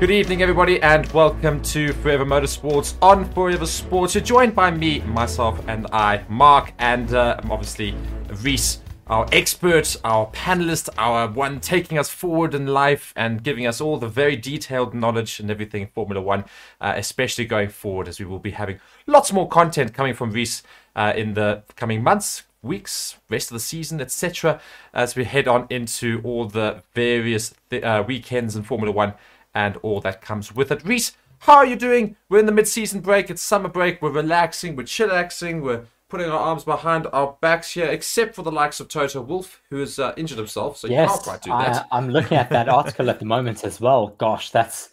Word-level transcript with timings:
Good 0.00 0.12
evening, 0.12 0.42
everybody, 0.42 0.80
and 0.80 1.10
welcome 1.10 1.60
to 1.60 1.92
Forever 1.92 2.24
Motorsports 2.24 2.94
on 3.02 3.28
Forever 3.32 3.66
Sports. 3.66 4.14
You're 4.14 4.22
joined 4.22 4.54
by 4.54 4.70
me, 4.70 5.00
myself, 5.00 5.60
and 5.66 5.88
I, 5.92 6.24
Mark, 6.28 6.72
and 6.78 7.12
uh, 7.12 7.40
obviously 7.50 7.96
Reece, 8.40 8.78
our 9.08 9.26
expert, 9.32 9.96
our 10.04 10.28
panelist, 10.30 10.88
our 10.98 11.26
one 11.26 11.58
taking 11.58 11.98
us 11.98 12.10
forward 12.10 12.54
in 12.54 12.68
life 12.68 13.12
and 13.16 13.42
giving 13.42 13.66
us 13.66 13.80
all 13.80 13.96
the 13.98 14.06
very 14.06 14.36
detailed 14.36 14.94
knowledge 14.94 15.40
and 15.40 15.50
everything 15.50 15.82
in 15.82 15.88
Formula 15.88 16.22
One, 16.22 16.44
uh, 16.80 16.92
especially 16.94 17.46
going 17.46 17.68
forward, 17.68 18.06
as 18.06 18.20
we 18.20 18.24
will 18.24 18.38
be 18.38 18.52
having 18.52 18.78
lots 19.08 19.32
more 19.32 19.48
content 19.48 19.94
coming 19.94 20.14
from 20.14 20.30
Reece 20.30 20.62
uh, 20.94 21.12
in 21.16 21.34
the 21.34 21.64
coming 21.74 22.04
months, 22.04 22.44
weeks, 22.62 23.16
rest 23.28 23.50
of 23.50 23.56
the 23.56 23.60
season, 23.60 24.00
etc., 24.00 24.60
as 24.94 25.16
we 25.16 25.24
head 25.24 25.48
on 25.48 25.66
into 25.70 26.20
all 26.22 26.44
the 26.44 26.84
various 26.94 27.52
th- 27.70 27.82
uh, 27.82 28.04
weekends 28.06 28.54
in 28.54 28.62
Formula 28.62 28.92
One 28.92 29.14
and 29.58 29.76
all 29.78 30.00
that 30.00 30.22
comes 30.22 30.54
with 30.54 30.70
it. 30.70 30.84
Reece, 30.84 31.16
how 31.40 31.56
are 31.56 31.66
you 31.66 31.74
doing? 31.74 32.14
We're 32.28 32.38
in 32.38 32.46
the 32.46 32.52
mid-season 32.52 33.00
break. 33.00 33.28
It's 33.28 33.42
summer 33.42 33.68
break. 33.68 34.00
We're 34.00 34.12
relaxing. 34.12 34.76
We're 34.76 34.84
chillaxing. 34.84 35.62
We're 35.62 35.82
putting 36.08 36.30
our 36.30 36.38
arms 36.38 36.62
behind 36.62 37.08
our 37.12 37.36
backs 37.40 37.72
here, 37.72 37.86
except 37.86 38.36
for 38.36 38.42
the 38.42 38.52
likes 38.52 38.78
of 38.78 38.86
Toto 38.86 39.20
Wolff, 39.20 39.60
who 39.68 39.78
has 39.80 39.98
uh, 39.98 40.14
injured 40.16 40.38
himself, 40.38 40.78
so 40.78 40.86
yes, 40.86 41.08
you 41.08 41.14
can't 41.14 41.22
quite 41.24 41.42
do 41.42 41.50
that. 41.50 41.86
I, 41.90 41.96
I'm 41.96 42.08
looking 42.08 42.38
at 42.38 42.50
that 42.50 42.68
article 42.80 43.10
at 43.10 43.18
the 43.18 43.24
moment 43.24 43.64
as 43.64 43.80
well. 43.80 44.14
Gosh, 44.16 44.50
that's 44.50 44.90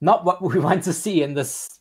not 0.00 0.24
what 0.24 0.42
we 0.42 0.58
want 0.68 0.82
to 0.84 0.92
see 0.92 1.22
in 1.22 1.34
this 1.34 1.78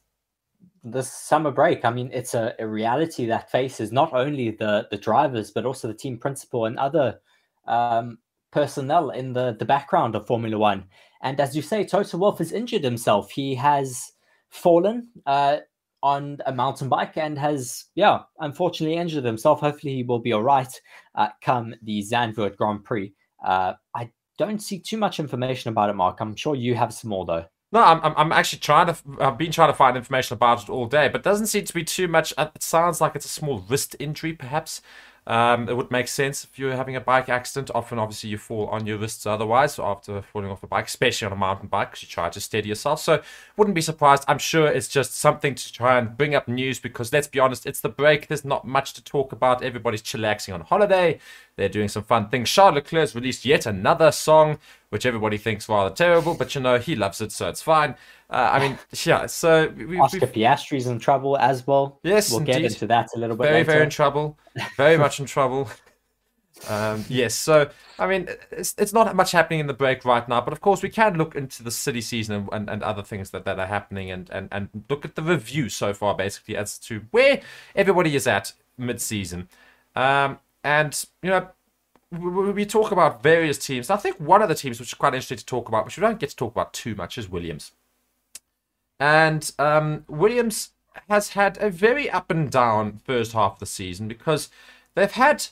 this 0.84 1.12
summer 1.12 1.50
break. 1.50 1.86
I 1.86 1.90
mean, 1.90 2.12
it's 2.14 2.36
a, 2.36 2.54
a 2.60 2.68
reality 2.68 3.26
that 3.26 3.52
faces 3.52 3.92
not 3.92 4.14
only 4.14 4.52
the 4.52 4.88
the 4.92 4.98
drivers 4.98 5.50
but 5.50 5.66
also 5.66 5.88
the 5.88 5.94
team 5.96 6.20
principal 6.20 6.66
and 6.66 6.78
other 6.78 7.20
um, 7.66 8.20
personnel 8.52 9.12
in 9.12 9.34
the 9.34 9.56
the 9.58 9.66
background 9.66 10.16
of 10.16 10.28
Formula 10.28 10.58
One. 10.58 10.86
And 11.22 11.40
as 11.40 11.56
you 11.56 11.62
say, 11.62 11.84
Toto 11.84 12.18
Wolff 12.18 12.38
has 12.38 12.52
injured 12.52 12.84
himself. 12.84 13.32
He 13.32 13.56
has 13.56 14.12
fallen 14.50 15.10
uh, 15.26 15.58
on 16.04 16.38
a 16.46 16.54
mountain 16.54 16.90
bike 16.90 17.18
and 17.18 17.38
has, 17.38 17.86
yeah, 17.96 18.20
unfortunately 18.40 18.98
injured 18.98 19.24
himself. 19.24 19.60
Hopefully, 19.60 19.96
he 19.96 20.04
will 20.04 20.20
be 20.20 20.34
all 20.34 20.44
right 20.44 20.70
uh, 21.16 21.30
come 21.42 21.74
the 21.84 22.02
Zandvoort 22.02 22.56
Grand 22.56 22.84
Prix. 22.84 23.14
Uh, 23.44 23.74
I 23.96 24.12
don't 24.38 24.60
see 24.62 24.80
too 24.80 24.98
much 24.98 25.20
information 25.20 25.72
about 25.72 25.90
it, 25.90 25.96
Mark. 25.96 26.20
I'm 26.20 26.36
sure 26.36 26.56
you 26.56 26.76
have 26.76 26.94
some 26.94 27.10
more, 27.10 27.26
though. 27.26 27.46
No, 27.72 27.82
I'm, 27.84 28.14
I'm, 28.16 28.32
actually 28.32 28.60
trying 28.60 28.88
to. 28.88 28.98
I've 29.20 29.38
been 29.38 29.52
trying 29.52 29.70
to 29.70 29.76
find 29.76 29.98
information 29.98 30.36
about 30.36 30.64
it 30.64 30.70
all 30.70 30.86
day, 30.86 31.10
but 31.10 31.22
doesn't 31.24 31.48
seem 31.48 31.66
to 31.66 31.74
be 31.74 31.84
too 31.84 32.08
much. 32.08 32.34
It 32.38 32.64
sounds 32.64 33.02
like 33.02 33.14
it's 33.14 33.26
a 33.26 33.30
small 33.30 33.66
wrist 33.68 33.96
injury, 34.00 34.32
perhaps. 34.34 34.82
Um, 35.28 35.68
it 35.68 35.76
would 35.76 35.92
make 35.92 36.08
sense 36.08 36.46
if 36.46 36.58
you're 36.58 36.76
having 36.76 36.96
a 36.96 37.02
bike 37.02 37.28
accident. 37.28 37.70
Often, 37.76 38.00
obviously, 38.00 38.30
you 38.30 38.38
fall 38.38 38.68
on 38.68 38.88
your 38.88 38.98
wrists 38.98 39.26
otherwise 39.26 39.78
after 39.78 40.22
falling 40.22 40.50
off 40.50 40.64
a 40.64 40.68
bike, 40.68 40.88
especially 40.88 41.26
on 41.26 41.34
a 41.34 41.36
mountain 41.36 41.68
bike, 41.68 41.92
because 41.92 42.04
you 42.04 42.08
try 42.08 42.30
to 42.30 42.40
steady 42.40 42.70
yourself. 42.70 43.02
So, 43.02 43.22
wouldn't 43.58 43.76
be 43.76 43.82
surprised. 43.82 44.24
I'm 44.30 44.38
sure 44.38 44.68
it's 44.68 44.88
just 44.88 45.18
something 45.18 45.54
to 45.54 45.74
try 45.74 46.00
and 46.00 46.18
bring 46.18 46.34
up 46.34 46.48
news 46.48 46.80
because, 46.80 47.12
let's 47.12 47.28
be 47.28 47.40
honest, 47.40 47.66
it's 47.66 47.82
the 47.82 47.90
break. 47.90 48.28
There's 48.28 48.46
not 48.46 48.66
much 48.66 48.94
to 48.94 49.04
talk 49.04 49.34
about. 49.34 49.62
Everybody's 49.62 50.02
chillaxing 50.02 50.54
on 50.54 50.62
holiday. 50.62 51.20
They're 51.58 51.68
doing 51.68 51.90
some 51.90 52.04
fun 52.04 52.30
things. 52.30 52.50
Charles 52.50 52.76
Leclerc's 52.76 53.16
released 53.16 53.44
yet 53.44 53.66
another 53.66 54.12
song, 54.12 54.60
which 54.90 55.06
everybody 55.06 55.38
thinks 55.38 55.68
rather 55.68 55.94
terrible, 55.94 56.36
but 56.36 56.54
you 56.56 56.62
know, 56.62 56.78
he 56.78 56.96
loves 56.96 57.20
it, 57.20 57.32
so 57.32 57.50
it's 57.50 57.62
fine. 57.64 57.96
Uh, 58.30 58.50
I 58.54 58.60
mean, 58.60 58.80
yeah, 59.04 59.26
so 59.26 59.68
we, 59.76 60.00
Oscar 60.00 60.20
we've- 60.20 60.34
Piastri's 60.34 60.88
in 60.88 61.00
trouble 61.00 61.36
as 61.38 61.68
well. 61.68 62.00
Yes, 62.04 62.32
we'll 62.32 62.42
get 62.42 62.62
into 62.62 62.88
that 62.88 63.10
a 63.16 63.20
little 63.20 63.36
bit 63.36 63.44
very, 63.44 63.58
later. 63.58 63.72
very 63.72 63.84
in 63.84 63.90
trouble. 63.90 64.38
Very 64.78 64.98
much 64.98 65.20
in 65.20 65.26
trouble. 65.26 65.70
Um, 66.68 67.06
yes, 67.08 67.36
so 67.36 67.70
I 68.00 68.08
mean, 68.08 68.28
it's, 68.52 68.74
it's 68.78 68.94
not 68.94 69.16
much 69.16 69.32
happening 69.32 69.60
in 69.60 69.68
the 69.68 69.74
break 69.74 70.04
right 70.06 70.28
now, 70.28 70.42
but 70.42 70.54
of 70.54 70.62
course 70.62 70.82
we 70.82 70.90
can 70.90 71.16
look 71.16 71.36
into 71.36 71.62
the 71.62 71.72
city 71.72 72.02
season 72.02 72.34
and, 72.36 72.50
and, 72.52 72.70
and 72.70 72.84
other 72.84 73.04
things 73.04 73.30
that, 73.30 73.46
that 73.46 73.60
are 73.60 73.68
happening 73.68 74.10
and, 74.10 74.30
and, 74.32 74.50
and 74.52 74.70
look 74.90 75.06
at 75.06 75.16
the 75.16 75.22
review 75.22 75.70
so 75.70 75.94
far, 75.94 76.16
basically, 76.16 76.58
as 76.58 76.80
to 76.80 77.06
where 77.12 77.42
everybody 77.76 78.16
is 78.16 78.26
at 78.26 78.54
mid 78.78 79.00
season. 79.02 79.50
Um, 79.96 80.40
and, 80.64 81.06
you 81.22 81.30
know, 81.30 81.50
we, 82.12 82.66
talk 82.66 82.92
about 82.92 83.22
various 83.22 83.58
teams. 83.58 83.90
I 83.90 83.98
think 83.98 84.18
one 84.18 84.42
of 84.42 84.50
the 84.50 84.56
teams 84.56 84.80
which 84.80 84.90
is 84.90 84.94
quite 84.94 85.14
interesting 85.14 85.38
to 85.38 85.46
talk 85.46 85.68
about, 85.68 85.86
which 85.86 85.98
we 85.98 86.02
don't 86.02 86.20
get 86.20 86.30
to 86.30 86.36
talk 86.36 86.54
about 86.54 86.74
too 86.74 86.96
much, 86.96 87.18
is 87.18 87.30
Williams. 87.30 87.72
And 89.00 89.52
um, 89.60 90.06
Williams 90.08 90.72
has 91.10 91.30
had 91.30 91.58
a 91.62 91.70
very 91.70 92.10
up 92.10 92.32
and 92.32 92.50
down 92.50 93.00
first 93.04 93.34
half 93.34 93.54
of 93.54 93.60
the 93.60 93.66
season 93.66 94.08
because 94.08 94.50
they've 94.96 95.12
had 95.12 95.48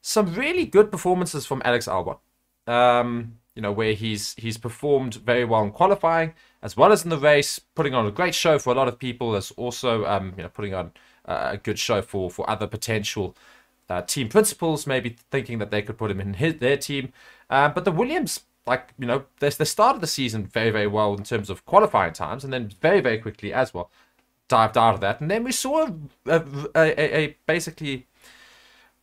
some 0.00 0.34
really 0.34 0.66
good 0.66 0.92
performances 0.92 1.46
from 1.46 1.62
Alex 1.64 1.86
Albon. 1.86 2.18
Um, 2.66 3.38
you 3.54 3.62
know, 3.62 3.72
where 3.72 3.94
he's 3.94 4.34
he's 4.34 4.58
performed 4.58 5.14
very 5.14 5.44
well 5.44 5.62
in 5.62 5.72
qualifying 5.72 6.34
as 6.62 6.76
well 6.76 6.92
as 6.92 7.04
in 7.04 7.10
the 7.10 7.18
race, 7.18 7.58
putting 7.58 7.94
on 7.94 8.06
a 8.06 8.10
great 8.10 8.34
show 8.34 8.58
for 8.58 8.72
a 8.72 8.76
lot 8.76 8.88
of 8.88 8.98
people. 8.98 9.34
As 9.34 9.50
also, 9.52 10.04
um, 10.04 10.34
you 10.36 10.42
know, 10.42 10.48
putting 10.48 10.74
on 10.74 10.92
a 11.24 11.56
good 11.56 11.78
show 11.78 12.02
for 12.02 12.30
for 12.30 12.48
other 12.50 12.66
potential 12.66 13.36
uh, 13.88 14.02
team 14.02 14.28
principals, 14.28 14.86
maybe 14.86 15.16
thinking 15.30 15.58
that 15.58 15.70
they 15.70 15.82
could 15.82 15.98
put 15.98 16.10
him 16.10 16.20
in 16.20 16.34
his, 16.34 16.56
their 16.56 16.76
team. 16.76 17.12
Um, 17.50 17.72
but 17.74 17.84
the 17.84 17.92
Williams, 17.92 18.40
like 18.66 18.92
you 18.98 19.06
know, 19.06 19.24
they, 19.40 19.50
they 19.50 19.64
started 19.64 20.00
the 20.00 20.06
season 20.06 20.44
very 20.46 20.70
very 20.70 20.86
well 20.86 21.14
in 21.14 21.24
terms 21.24 21.50
of 21.50 21.64
qualifying 21.64 22.12
times, 22.12 22.44
and 22.44 22.52
then 22.52 22.70
very 22.80 23.00
very 23.00 23.18
quickly 23.18 23.52
as 23.52 23.72
well 23.72 23.90
dived 24.48 24.78
out 24.78 24.94
of 24.94 25.00
that, 25.00 25.20
and 25.20 25.30
then 25.30 25.42
we 25.42 25.52
saw 25.52 25.86
a, 25.86 25.94
a, 26.26 26.40
a, 26.76 27.16
a 27.16 27.36
basically 27.46 28.06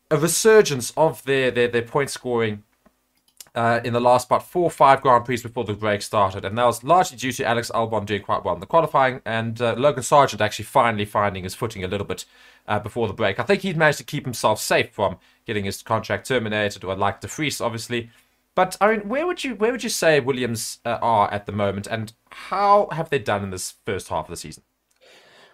a 0.09 0.17
resurgence 0.17 0.91
of 0.95 1.23
their 1.25 1.51
their, 1.51 1.67
their 1.67 1.81
point 1.81 2.09
scoring 2.09 2.63
uh, 3.55 3.79
in 3.83 3.93
the 3.93 3.99
last 3.99 4.25
about 4.25 4.47
four 4.47 4.63
or 4.63 4.71
five 4.71 5.01
Grand 5.01 5.25
Prix 5.25 5.41
before 5.41 5.63
the 5.63 5.73
break 5.73 6.01
started, 6.01 6.43
and 6.43 6.57
that 6.57 6.65
was 6.65 6.83
largely 6.83 7.17
due 7.17 7.31
to 7.33 7.45
Alex 7.45 7.69
Albon 7.73 8.05
doing 8.05 8.23
quite 8.23 8.43
well 8.43 8.55
in 8.55 8.59
the 8.59 8.65
qualifying, 8.65 9.21
and 9.25 9.61
uh, 9.61 9.75
Logan 9.77 10.03
Sargeant 10.03 10.41
actually 10.41 10.65
finally 10.65 11.05
finding 11.05 11.43
his 11.43 11.53
footing 11.53 11.83
a 11.83 11.87
little 11.87 12.07
bit 12.07 12.25
uh, 12.67 12.79
before 12.79 13.07
the 13.07 13.13
break. 13.13 13.39
I 13.39 13.43
think 13.43 13.61
he'd 13.61 13.77
managed 13.77 13.99
to 13.99 14.03
keep 14.03 14.25
himself 14.25 14.59
safe 14.59 14.91
from 14.91 15.17
getting 15.45 15.65
his 15.65 15.83
contract 15.83 16.27
terminated, 16.27 16.83
or 16.83 16.95
like 16.95 17.21
De 17.21 17.27
Vries, 17.27 17.61
obviously. 17.61 18.09
But 18.55 18.75
I 18.81 18.91
mean, 18.91 19.07
where 19.07 19.27
would 19.27 19.43
you 19.43 19.55
where 19.55 19.71
would 19.71 19.83
you 19.83 19.89
say 19.89 20.19
Williams 20.19 20.79
uh, 20.85 20.97
are 21.01 21.31
at 21.31 21.45
the 21.45 21.51
moment, 21.51 21.85
and 21.87 22.13
how 22.29 22.87
have 22.91 23.09
they 23.09 23.19
done 23.19 23.43
in 23.43 23.51
this 23.51 23.75
first 23.85 24.09
half 24.09 24.25
of 24.25 24.31
the 24.31 24.37
season? 24.37 24.63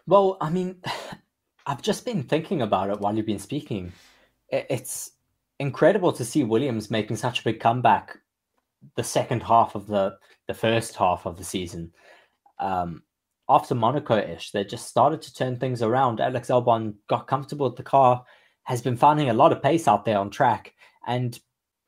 Well, 0.08 0.38
I 0.40 0.50
mean, 0.50 0.78
I've 1.66 1.81
just 1.81 2.06
been 2.06 2.24
thinking 2.24 2.62
about 2.62 2.90
it 2.90 3.00
while 3.00 3.16
you've 3.16 3.26
been 3.26 3.40
speaking. 3.40 3.92
It's 4.52 5.12
incredible 5.59 6.12
to 6.14 6.25
see 6.25 6.44
Williams 6.44 6.90
making 6.90 7.18
such 7.18 7.42
a 7.42 7.44
big 7.44 7.59
comeback 7.59 8.18
the 8.96 9.03
second 9.03 9.44
half 9.44 9.75
of 9.75 9.88
the 9.88 10.18
the 10.47 10.53
first 10.53 10.96
half 10.96 11.25
of 11.25 11.38
the 11.38 11.44
season. 11.44 11.92
Um, 12.59 13.03
after 13.47 13.75
Monaco-ish, 13.75 14.52
they 14.52 14.64
just 14.64 14.88
started 14.88 15.22
to 15.24 15.34
turn 15.34 15.58
things 15.58 15.81
around. 15.81 16.19
Alex 16.19 16.50
Albon 16.50 16.96
got 17.08 17.28
comfortable 17.28 17.68
with 17.68 17.78
the 17.78 17.84
car, 17.84 18.24
has 18.64 18.81
been 18.81 18.98
finding 18.98 19.30
a 19.30 19.34
lot 19.34 19.52
of 19.52 19.62
pace 19.62 19.88
out 19.88 20.06
there 20.06 20.18
on 20.18 20.30
track, 20.30 20.74
and 21.08 21.40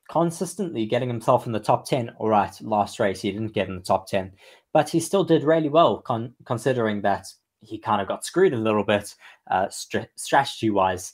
consistently 0.10 0.86
getting 0.86 1.08
himself 1.08 1.46
in 1.46 1.54
the 1.54 1.60
top 1.60 1.86
10. 1.86 2.10
All 2.18 2.30
right, 2.30 2.56
last 2.62 3.00
race 3.00 3.22
he 3.22 3.32
didn't 3.32 3.54
get 3.54 3.68
in 3.68 3.76
the 3.76 3.82
top 3.82 4.08
10, 4.08 4.34
but 4.74 4.90
he 4.90 5.00
still 5.00 5.24
did 5.24 5.44
really 5.44 5.70
well 5.70 6.02
con- 6.02 6.34
considering 6.46 7.02
that 7.02 7.28
he 7.62 7.78
kind 7.78 8.02
of 8.02 8.08
got 8.08 8.26
screwed 8.26 8.54
a 8.54 8.58
little 8.58 8.84
bit 8.84 9.16
uh, 9.50 9.70
str- 9.70 10.10
strategy 10.16 10.70
wise. 10.70 11.14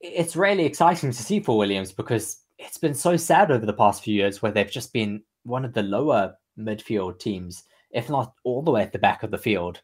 It's 0.00 0.36
really 0.36 0.64
exciting 0.64 1.10
to 1.10 1.22
see 1.22 1.40
for 1.40 1.58
Williams 1.58 1.92
because 1.92 2.38
it's 2.58 2.78
been 2.78 2.94
so 2.94 3.16
sad 3.16 3.50
over 3.50 3.66
the 3.66 3.72
past 3.72 4.02
few 4.02 4.14
years 4.14 4.40
where 4.40 4.52
they've 4.52 4.70
just 4.70 4.92
been 4.92 5.22
one 5.44 5.64
of 5.64 5.72
the 5.72 5.82
lower 5.82 6.34
midfield 6.58 7.18
teams, 7.18 7.64
if 7.90 8.08
not 8.08 8.34
all 8.44 8.62
the 8.62 8.70
way 8.70 8.82
at 8.82 8.92
the 8.92 8.98
back 8.98 9.22
of 9.22 9.30
the 9.30 9.38
field. 9.38 9.80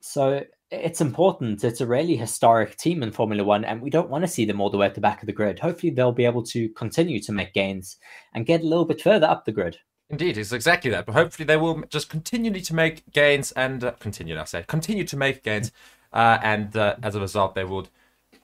So 0.00 0.44
it's 0.70 1.00
important. 1.00 1.64
It's 1.64 1.80
a 1.80 1.86
really 1.86 2.16
historic 2.16 2.76
team 2.76 3.02
in 3.02 3.10
Formula 3.10 3.42
One, 3.42 3.64
and 3.64 3.82
we 3.82 3.90
don't 3.90 4.08
want 4.08 4.22
to 4.22 4.28
see 4.28 4.44
them 4.44 4.60
all 4.60 4.70
the 4.70 4.78
way 4.78 4.86
at 4.86 4.94
the 4.94 5.00
back 5.00 5.22
of 5.22 5.26
the 5.26 5.32
grid. 5.32 5.58
Hopefully, 5.58 5.90
they'll 5.90 6.12
be 6.12 6.24
able 6.24 6.44
to 6.44 6.68
continue 6.70 7.20
to 7.20 7.32
make 7.32 7.52
gains 7.52 7.96
and 8.34 8.46
get 8.46 8.62
a 8.62 8.66
little 8.66 8.84
bit 8.84 9.00
further 9.00 9.26
up 9.26 9.44
the 9.44 9.52
grid. 9.52 9.78
Indeed, 10.08 10.38
it's 10.38 10.52
exactly 10.52 10.90
that. 10.90 11.06
But 11.06 11.14
hopefully, 11.14 11.46
they 11.46 11.56
will 11.56 11.82
just 11.88 12.08
continually 12.08 12.60
to 12.62 12.74
make 12.74 13.10
gains 13.12 13.52
and 13.52 13.82
uh, 13.82 13.92
continue. 13.92 14.38
I 14.38 14.44
say 14.44 14.64
continue 14.66 15.04
to 15.04 15.16
make 15.16 15.42
gains, 15.42 15.72
uh, 16.12 16.38
and 16.42 16.76
uh, 16.76 16.96
as 17.02 17.14
a 17.14 17.20
result, 17.20 17.54
they 17.54 17.64
would 17.64 17.88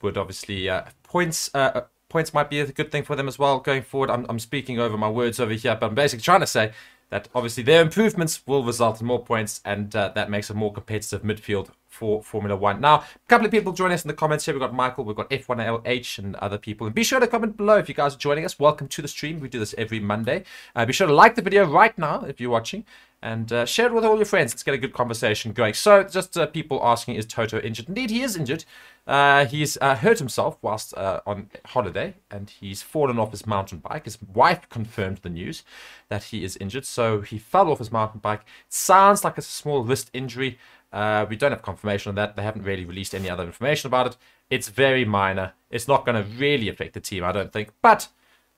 would 0.03 0.19
obviously 0.19 0.69
uh, 0.69 0.83
points. 1.17 1.51
Uh, 1.55 1.81
points 2.11 2.35
might 2.35 2.51
be 2.51 2.61
a 2.61 2.67
good 2.67 2.93
thing 2.93 3.03
for 3.03 3.17
them 3.17 3.27
as 3.27 3.39
well 3.39 3.59
going 3.59 3.83
forward. 3.83 4.11
I'm, 4.11 4.27
I'm 4.29 4.39
speaking 4.39 4.79
over 4.79 4.99
my 4.99 5.09
words 5.09 5.41
over 5.41 5.55
here, 5.55 5.75
but 5.75 5.87
I'm 5.87 5.95
basically 5.95 6.25
trying 6.25 6.41
to 6.41 6.47
say 6.47 6.73
that 7.09 7.29
obviously 7.35 7.63
their 7.63 7.81
improvements 7.81 8.47
will 8.47 8.63
result 8.63 9.01
in 9.01 9.07
more 9.07 9.25
points, 9.25 9.63
and 9.65 9.97
uh, 9.97 10.11
that 10.15 10.29
makes 10.29 10.51
a 10.51 10.55
more 10.55 10.71
competitive 10.71 11.23
midfield 11.23 11.71
for 11.97 12.23
Formula 12.23 12.55
One. 12.55 12.81
Now, 12.81 12.97
a 12.99 13.29
couple 13.29 13.47
of 13.47 13.51
people 13.51 13.73
join 13.73 13.91
us 13.91 14.05
in 14.05 14.09
the 14.09 14.15
comments 14.15 14.45
here. 14.45 14.53
We've 14.53 14.61
got 14.61 14.75
Michael, 14.75 15.05
we've 15.05 15.17
got 15.17 15.31
F1LH, 15.31 16.19
and 16.19 16.37
other 16.37 16.59
people. 16.59 16.87
And 16.87 16.95
be 16.95 17.03
sure 17.03 17.19
to 17.19 17.27
comment 17.27 17.57
below 17.57 17.79
if 17.79 17.89
you 17.89 17.95
guys 17.95 18.15
are 18.15 18.19
joining 18.19 18.45
us. 18.45 18.59
Welcome 18.59 18.89
to 18.89 19.03
the 19.03 19.09
stream. 19.09 19.41
We 19.41 19.49
do 19.49 19.59
this 19.59 19.75
every 19.79 19.99
Monday. 19.99 20.45
Uh, 20.75 20.85
be 20.85 20.93
sure 20.93 21.07
to 21.07 21.15
like 21.15 21.35
the 21.35 21.43
video 21.43 21.65
right 21.67 21.97
now 21.97 22.25
if 22.25 22.41
you're 22.41 22.51
watching 22.51 22.85
and 23.23 23.51
uh, 23.53 23.65
share 23.65 23.87
it 23.87 23.93
with 23.95 24.05
all 24.05 24.17
your 24.17 24.27
friends. 24.27 24.53
Let's 24.53 24.63
get 24.63 24.75
a 24.75 24.79
good 24.79 24.93
conversation 24.93 25.53
going. 25.53 25.75
So, 25.75 26.05
just 26.05 26.37
uh, 26.37 26.47
people 26.47 26.81
asking, 26.83 27.15
is 27.17 27.27
Toto 27.27 27.59
injured? 27.61 27.89
Indeed, 27.89 28.11
he 28.11 28.23
is 28.23 28.37
injured. 28.37 28.65
Uh, 29.07 29.47
he's 29.47 29.79
uh, 29.81 29.95
hurt 29.95 30.19
himself 30.19 30.59
whilst 30.63 30.97
uh, 30.97 31.21
on 31.27 31.49
holiday, 31.67 32.15
and 32.31 32.51
he's 32.51 32.83
fallen 32.83 33.19
off 33.19 33.31
his 33.31 33.47
mountain 33.47 33.79
bike. 33.79 34.05
His 34.05 34.19
wife 34.35 34.69
confirmed 34.69 35.19
the 35.19 35.31
news 35.31 35.63
that 36.09 36.25
he 36.25 36.45
is 36.45 36.57
injured, 36.59 36.85
so 36.85 37.21
he 37.21 37.39
fell 37.39 37.71
off 37.71 37.79
his 37.79 37.93
mountain 37.93 38.21
bike. 38.21 38.43
Sounds 38.69 39.25
like 39.25 39.39
it's 39.39 39.49
a 39.49 39.53
small 39.53 39.83
wrist 39.83 40.11
injury. 40.13 40.59
Uh, 40.97 41.27
we 41.29 41.37
don't 41.37 41.51
have 41.51 41.61
confirmation 41.61 42.09
on 42.09 42.15
that. 42.15 42.37
They 42.37 42.43
haven't 42.43 42.63
really 42.63 42.87
released 42.87 43.15
any 43.15 43.29
other 43.29 43.45
information 43.45 43.87
about 43.87 44.07
it. 44.07 44.17
It's 44.49 44.71
very 44.71 45.05
minor. 45.05 45.53
It's 45.71 45.87
not 45.87 46.07
going 46.07 46.17
to 46.17 46.27
really 46.39 46.71
affect 46.71 46.95
the 46.95 47.01
team, 47.01 47.23
I 47.23 47.33
don't 47.33 47.53
think. 47.53 47.69
But 47.83 48.09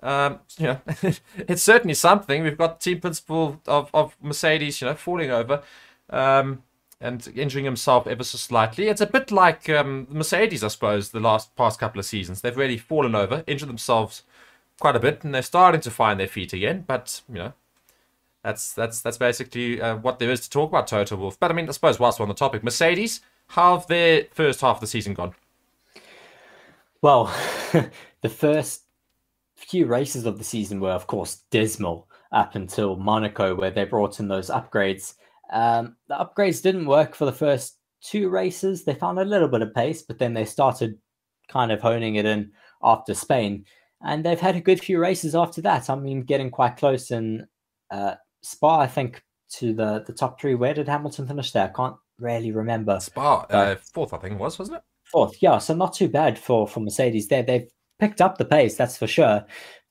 um, 0.05 0.39
you 0.57 0.69
know, 0.69 0.81
it's 1.37 1.65
certainly 1.65 1.95
something. 1.95 2.45
We've 2.45 2.57
got 2.57 2.81
team 2.81 3.01
principal 3.01 3.61
of, 3.67 3.91
of 3.93 4.17
Mercedes, 4.23 4.81
you 4.81 4.87
know, 4.87 4.95
falling 4.95 5.33
over 5.33 5.65
um, 6.11 6.63
and 7.01 7.27
injuring 7.35 7.65
himself 7.65 8.07
ever 8.07 8.23
so 8.23 8.39
slightly. 8.39 8.87
It's 8.87 9.01
a 9.01 9.07
bit 9.07 9.33
like 9.33 9.69
um, 9.69 10.07
Mercedes, 10.09 10.63
I 10.63 10.69
suppose, 10.69 11.11
the 11.11 11.19
last 11.19 11.57
past 11.57 11.81
couple 11.81 11.99
of 11.99 12.07
seasons. 12.07 12.41
They've 12.41 12.57
really 12.57 12.79
fallen 12.79 13.17
over, 13.17 13.43
injured 13.49 13.69
themselves 13.69 14.23
quite 14.79 14.95
a 14.95 15.01
bit, 15.01 15.25
and 15.25 15.35
they're 15.35 15.43
starting 15.43 15.81
to 15.81 15.91
find 15.91 16.21
their 16.21 16.29
feet 16.29 16.53
again. 16.53 16.85
But 16.87 17.21
you 17.29 17.35
know, 17.35 17.53
that's 18.43 18.73
that's 18.73 19.01
that's 19.03 19.19
basically 19.19 19.81
uh, 19.81 19.97
what 19.97 20.19
there 20.19 20.31
is 20.31 20.41
to 20.41 20.51
talk 20.51 20.71
about 20.71 20.87
Toto 20.87 21.17
Wolff. 21.17 21.39
But 21.39 21.51
I 21.51 21.55
mean, 21.55 21.69
I 21.69 21.73
suppose 21.73 21.99
whilst 21.99 22.19
we're 22.19 22.25
on 22.25 22.29
the 22.29 22.35
topic, 22.35 22.63
Mercedes, 22.63 23.21
how 23.49 23.79
have 23.79 23.87
their 23.89 24.27
first 24.33 24.61
half 24.61 24.77
of 24.77 24.81
the 24.81 24.87
season 24.87 25.15
gone? 25.15 25.35
Well, 27.03 27.27
the 28.23 28.29
first 28.29 28.83
few 29.57 29.87
races 29.87 30.25
of 30.25 30.39
the 30.39 30.45
season 30.45 30.81
were, 30.81 30.91
of 30.91 31.07
course, 31.07 31.43
dismal 31.51 32.09
up 32.33 32.55
until 32.55 32.97
Monaco, 32.97 33.55
where 33.55 33.71
they 33.71 33.85
brought 33.85 34.21
in 34.21 34.29
those 34.29 34.51
upgrades. 34.51 35.15
Um, 35.51 35.97
the 36.09 36.15
upgrades 36.15 36.63
didn't 36.63 36.87
work 36.87 37.15
for 37.15 37.25
the 37.25 37.33
first 37.33 37.79
two 38.01 38.29
races. 38.29 38.85
They 38.85 38.95
found 38.95 39.19
a 39.19 39.25
little 39.25 39.49
bit 39.49 39.63
of 39.63 39.75
pace, 39.75 40.03
but 40.03 40.19
then 40.19 40.35
they 40.35 40.45
started 40.45 40.99
kind 41.49 41.73
of 41.73 41.81
honing 41.81 42.17
it 42.17 42.27
in 42.27 42.53
after 42.83 43.15
Spain. 43.15 43.65
And 44.03 44.25
they've 44.25 44.41
had 44.41 44.57
a 44.57 44.61
good 44.61 44.81
few 44.81 45.01
races 45.01 45.35
after 45.35 45.61
that. 45.63 45.91
I 45.91 45.97
mean, 45.97 46.23
getting 46.23 46.51
quite 46.51 46.77
close 46.77 47.11
in 47.11 47.47
uh, 47.91 48.15
Spa, 48.43 48.81
I 48.81 48.87
think, 48.87 49.23
to 49.57 49.73
the, 49.73 50.05
the 50.07 50.13
top 50.13 50.41
three. 50.41 50.55
Where 50.55 50.75
did 50.75 50.89
Hamilton 50.89 51.27
finish 51.27 51.53
there? 51.53 51.65
I 51.65 51.77
can't 51.77 51.97
really 52.19 52.53
remember. 52.53 52.99
Spa, 53.01 53.47
uh, 53.51 53.77
fourth, 53.77 54.13
I 54.13 54.19
think 54.19 54.35
it 54.35 54.41
was, 54.41 54.59
wasn't 54.59 54.79
it? 54.79 54.83
Fourth, 55.05 55.43
yeah. 55.43 55.59
So 55.59 55.75
not 55.75 55.95
too 55.95 56.09
bad 56.09 56.39
for, 56.39 56.69
for 56.69 56.81
Mercedes 56.81 57.29
there. 57.29 57.43
They've 57.43 57.69
picked 57.99 58.21
up 58.21 58.39
the 58.39 58.45
pace, 58.45 58.77
that's 58.77 58.97
for 58.97 59.07
sure. 59.07 59.45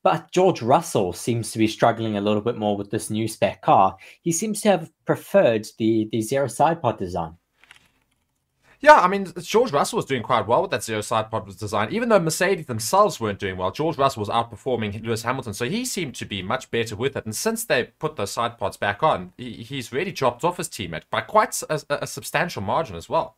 But 0.04 0.30
George 0.30 0.62
Russell 0.62 1.12
seems 1.12 1.50
to 1.50 1.58
be 1.58 1.66
struggling 1.66 2.16
a 2.16 2.20
little 2.20 2.40
bit 2.40 2.56
more 2.56 2.76
with 2.76 2.90
this 2.90 3.10
new 3.10 3.26
spec 3.26 3.62
car. 3.62 3.96
He 4.22 4.32
seems 4.32 4.60
to 4.62 4.68
have 4.70 4.92
preferred 5.04 5.66
the, 5.78 6.08
the 6.12 6.22
zero 6.22 6.46
side 6.46 6.80
pod 6.80 6.98
design. 6.98 7.34
Yeah, 8.80 9.00
I 9.00 9.08
mean, 9.08 9.32
George 9.40 9.72
Russell 9.72 9.96
was 9.96 10.04
doing 10.04 10.22
quite 10.22 10.46
well 10.46 10.62
with 10.62 10.70
that 10.70 10.84
zero 10.84 11.00
side 11.00 11.30
pod 11.30 11.46
design, 11.58 11.88
even 11.90 12.08
though 12.08 12.20
Mercedes 12.20 12.66
themselves 12.66 13.18
weren't 13.18 13.40
doing 13.40 13.56
well. 13.56 13.72
George 13.72 13.98
Russell 13.98 14.20
was 14.20 14.28
outperforming 14.28 15.04
Lewis 15.04 15.22
Hamilton, 15.22 15.52
so 15.52 15.64
he 15.64 15.84
seemed 15.84 16.14
to 16.14 16.24
be 16.24 16.42
much 16.42 16.70
better 16.70 16.94
with 16.94 17.16
it. 17.16 17.24
And 17.24 17.34
since 17.34 17.64
they 17.64 17.84
put 17.98 18.14
those 18.14 18.30
side 18.30 18.56
pods 18.56 18.76
back 18.76 19.02
on, 19.02 19.32
he, 19.36 19.54
he's 19.64 19.92
really 19.92 20.12
dropped 20.12 20.44
off 20.44 20.58
his 20.58 20.68
teammate 20.68 21.02
by 21.10 21.22
quite 21.22 21.60
a, 21.68 21.80
a 21.90 22.06
substantial 22.06 22.62
margin 22.62 22.94
as 22.94 23.08
well. 23.08 23.36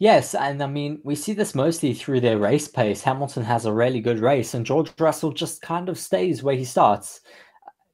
Yes, 0.00 0.34
and 0.34 0.60
I 0.60 0.66
mean, 0.66 1.00
we 1.04 1.14
see 1.14 1.32
this 1.32 1.54
mostly 1.54 1.94
through 1.94 2.20
their 2.20 2.38
race 2.38 2.68
pace. 2.68 3.02
Hamilton 3.02 3.44
has 3.44 3.64
a 3.64 3.72
really 3.72 4.00
good 4.00 4.18
race, 4.18 4.54
and 4.54 4.66
George 4.66 4.90
Russell 4.98 5.32
just 5.32 5.62
kind 5.62 5.88
of 5.88 5.98
stays 5.98 6.42
where 6.42 6.56
he 6.56 6.64
starts. 6.64 7.20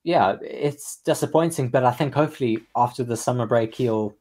Yeah, 0.02 0.36
it's 0.42 1.00
disappointing, 1.04 1.68
but 1.68 1.84
I 1.84 1.92
think 1.92 2.14
hopefully 2.14 2.58
after 2.74 3.04
the 3.04 3.16
summer 3.16 3.46
break, 3.46 3.74
he'll 3.74 4.14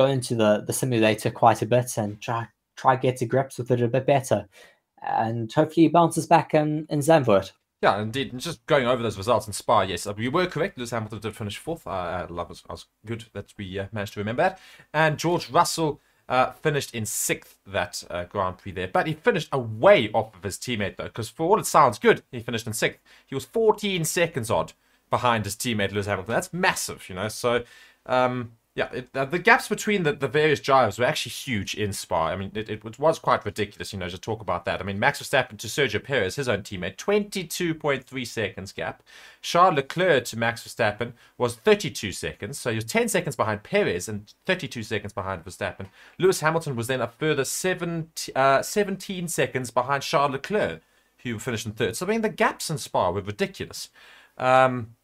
go 0.00 0.06
into 0.06 0.34
the, 0.34 0.64
the 0.66 0.72
simulator 0.72 1.30
quite 1.30 1.60
a 1.60 1.66
bit 1.66 1.98
and 1.98 2.18
try 2.22 2.48
try 2.76 2.96
get 2.96 3.18
to 3.18 3.26
grips 3.26 3.58
with 3.58 3.70
it 3.70 3.82
a 3.82 3.88
bit 3.88 4.06
better. 4.06 4.48
And 5.02 5.52
hopefully 5.52 5.84
he 5.84 5.88
bounces 5.88 6.26
back 6.26 6.54
in, 6.54 6.86
in 6.88 7.00
Zandvoort. 7.00 7.52
Yeah, 7.82 8.00
indeed. 8.00 8.32
And 8.32 8.40
just 8.40 8.64
going 8.64 8.86
over 8.86 9.02
those 9.02 9.18
results 9.18 9.46
in 9.46 9.52
Spa, 9.52 9.82
yes, 9.82 10.06
we 10.16 10.28
were 10.28 10.46
correct. 10.46 10.78
Lewis 10.78 10.90
Hamilton 10.90 11.20
did 11.20 11.36
finish 11.36 11.58
fourth. 11.58 11.86
I, 11.86 12.22
I 12.22 12.26
love 12.26 12.50
it. 12.50 12.62
I 12.68 12.72
was 12.72 12.86
good 13.04 13.26
that 13.34 13.52
we 13.58 13.78
uh, 13.78 13.86
managed 13.92 14.14
to 14.14 14.20
remember 14.20 14.42
that. 14.42 14.60
And 14.94 15.18
George 15.18 15.50
Russell 15.50 16.00
uh, 16.28 16.52
finished 16.52 16.94
in 16.94 17.04
sixth 17.04 17.58
that 17.66 18.02
uh, 18.08 18.24
Grand 18.24 18.58
Prix 18.58 18.72
there. 18.72 18.88
But 18.88 19.06
he 19.06 19.12
finished 19.12 19.48
away 19.52 20.10
off 20.12 20.34
of 20.34 20.42
his 20.42 20.56
teammate, 20.56 20.96
though, 20.96 21.04
because 21.04 21.28
for 21.28 21.46
all 21.46 21.58
it 21.58 21.66
sounds 21.66 21.98
good, 21.98 22.22
he 22.32 22.40
finished 22.40 22.66
in 22.66 22.72
sixth. 22.72 23.00
He 23.26 23.34
was 23.34 23.44
14 23.44 24.04
seconds 24.04 24.50
odd 24.50 24.72
behind 25.10 25.44
his 25.44 25.56
teammate 25.56 25.92
Lewis 25.92 26.06
Hamilton. 26.06 26.34
That's 26.34 26.52
massive, 26.52 27.06
you 27.08 27.14
know. 27.14 27.28
So, 27.28 27.64
um, 28.06 28.52
yeah, 28.80 28.88
it, 28.92 29.10
uh, 29.14 29.26
the 29.26 29.38
gaps 29.38 29.68
between 29.68 30.04
the, 30.04 30.12
the 30.12 30.26
various 30.26 30.58
drivers 30.58 30.98
were 30.98 31.04
actually 31.04 31.32
huge 31.32 31.74
in 31.74 31.92
Spa. 31.92 32.28
I 32.28 32.36
mean, 32.36 32.50
it, 32.54 32.70
it 32.70 32.98
was 32.98 33.18
quite 33.18 33.44
ridiculous, 33.44 33.92
you 33.92 33.98
know, 33.98 34.08
to 34.08 34.16
talk 34.16 34.40
about 34.40 34.64
that. 34.64 34.80
I 34.80 34.84
mean, 34.84 34.98
Max 34.98 35.22
Verstappen 35.22 35.58
to 35.58 35.66
Sergio 35.66 36.02
Perez, 36.02 36.36
his 36.36 36.48
own 36.48 36.62
teammate, 36.62 36.96
22.3 36.96 38.26
seconds 38.26 38.72
gap. 38.72 39.02
Charles 39.42 39.76
Leclerc 39.76 40.24
to 40.26 40.38
Max 40.38 40.66
Verstappen 40.66 41.12
was 41.36 41.56
32 41.56 42.12
seconds, 42.12 42.58
so 42.58 42.70
he 42.70 42.76
was 42.76 42.86
10 42.86 43.10
seconds 43.10 43.36
behind 43.36 43.64
Perez 43.64 44.08
and 44.08 44.32
32 44.46 44.82
seconds 44.82 45.12
behind 45.12 45.44
Verstappen. 45.44 45.88
Lewis 46.18 46.40
Hamilton 46.40 46.74
was 46.74 46.86
then 46.86 47.02
a 47.02 47.08
further 47.08 47.44
17, 47.44 48.34
uh, 48.34 48.62
17 48.62 49.28
seconds 49.28 49.70
behind 49.70 50.02
Charles 50.02 50.32
Leclerc, 50.32 50.80
who 51.22 51.38
finished 51.38 51.66
in 51.66 51.72
third. 51.72 51.96
So, 51.96 52.06
I 52.06 52.08
mean, 52.08 52.22
the 52.22 52.30
gaps 52.30 52.70
in 52.70 52.78
Spa 52.78 53.10
were 53.10 53.20
ridiculous. 53.20 53.90
Um, 54.38 54.94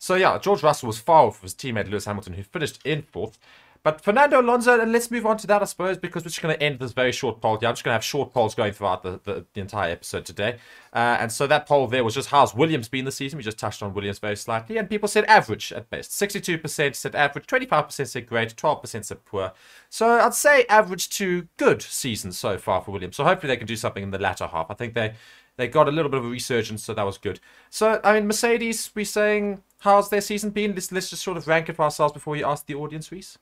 so 0.00 0.14
yeah, 0.14 0.38
George 0.38 0.62
Russell 0.62 0.86
was 0.86 0.98
far 0.98 1.26
off 1.26 1.42
his 1.42 1.54
teammate 1.54 1.90
Lewis 1.90 2.06
Hamilton, 2.06 2.32
who 2.32 2.42
finished 2.42 2.80
in 2.86 3.02
fourth. 3.02 3.38
But 3.82 4.02
Fernando 4.02 4.40
Alonso, 4.40 4.78
and 4.78 4.92
let's 4.92 5.10
move 5.10 5.24
on 5.24 5.38
to 5.38 5.46
that, 5.46 5.62
I 5.62 5.64
suppose, 5.64 5.96
because 5.96 6.22
we're 6.22 6.30
just 6.30 6.42
going 6.42 6.54
to 6.54 6.62
end 6.62 6.80
this 6.80 6.92
very 6.92 7.12
short 7.12 7.40
poll. 7.40 7.58
Yeah, 7.60 7.68
I'm 7.68 7.74
just 7.74 7.84
going 7.84 7.92
to 7.92 7.94
have 7.94 8.04
short 8.04 8.32
polls 8.32 8.54
going 8.54 8.72
throughout 8.72 9.02
the, 9.02 9.20
the, 9.24 9.46
the 9.54 9.60
entire 9.60 9.90
episode 9.90 10.26
today. 10.26 10.58
Uh, 10.92 11.16
and 11.20 11.32
so 11.32 11.46
that 11.46 11.66
poll 11.66 11.86
there 11.86 12.04
was 12.04 12.14
just 12.14 12.28
how's 12.28 12.54
Williams 12.54 12.88
been 12.88 13.06
this 13.06 13.16
season? 13.16 13.38
We 13.38 13.42
just 13.42 13.58
touched 13.58 13.82
on 13.82 13.94
Williams 13.94 14.18
very 14.18 14.36
slightly. 14.36 14.76
And 14.76 14.88
people 14.88 15.08
said 15.08 15.24
average 15.24 15.72
at 15.72 15.88
best. 15.88 16.10
62% 16.10 16.94
said 16.94 17.14
average, 17.14 17.46
25% 17.46 18.06
said 18.06 18.26
great, 18.26 18.54
12% 18.54 19.04
said 19.04 19.24
poor. 19.24 19.52
So 19.88 20.20
I'd 20.20 20.34
say 20.34 20.66
average 20.68 21.08
to 21.10 21.48
good 21.56 21.80
season 21.80 22.32
so 22.32 22.58
far 22.58 22.82
for 22.82 22.90
Williams. 22.90 23.16
So 23.16 23.24
hopefully 23.24 23.52
they 23.52 23.56
can 23.56 23.66
do 23.66 23.76
something 23.76 24.02
in 24.02 24.10
the 24.10 24.18
latter 24.18 24.46
half. 24.46 24.70
I 24.70 24.74
think 24.74 24.92
they 24.92 25.14
they 25.60 25.68
got 25.68 25.88
a 25.88 25.92
little 25.92 26.10
bit 26.10 26.18
of 26.18 26.24
a 26.24 26.28
resurgence, 26.28 26.82
so 26.82 26.94
that 26.94 27.04
was 27.04 27.18
good. 27.18 27.40
So, 27.68 28.00
I 28.02 28.14
mean, 28.14 28.26
Mercedes, 28.26 28.90
we 28.94 29.04
saying, 29.04 29.62
how's 29.78 30.08
their 30.08 30.20
season 30.20 30.50
been? 30.50 30.74
Let's, 30.74 30.90
let's 30.90 31.10
just 31.10 31.22
sort 31.22 31.36
of 31.36 31.46
rank 31.46 31.68
it 31.68 31.76
for 31.76 31.82
ourselves 31.82 32.12
before 32.12 32.36
you 32.36 32.46
ask 32.46 32.66
the 32.66 32.74
audience, 32.74 33.12
Reece. 33.12 33.38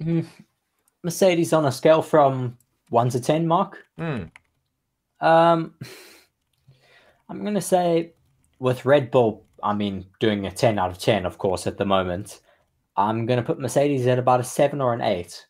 Mm. 0.00 0.26
Mercedes 1.02 1.52
on 1.52 1.66
a 1.66 1.72
scale 1.72 2.02
from 2.02 2.56
1 2.88 3.10
to 3.10 3.20
10, 3.20 3.46
Mark? 3.46 3.84
Mm. 3.98 4.30
Um, 5.20 5.74
I'm 7.28 7.42
going 7.42 7.54
to 7.54 7.60
say 7.60 8.12
with 8.58 8.84
Red 8.84 9.10
Bull, 9.10 9.44
I 9.62 9.74
mean, 9.74 10.06
doing 10.18 10.46
a 10.46 10.50
10 10.50 10.78
out 10.78 10.90
of 10.90 10.98
10, 10.98 11.26
of 11.26 11.38
course, 11.38 11.66
at 11.66 11.76
the 11.76 11.84
moment, 11.84 12.40
I'm 12.96 13.26
going 13.26 13.38
to 13.38 13.44
put 13.44 13.60
Mercedes 13.60 14.06
at 14.06 14.18
about 14.18 14.40
a 14.40 14.44
7 14.44 14.80
or 14.80 14.92
an 14.92 15.00
8. 15.00 15.46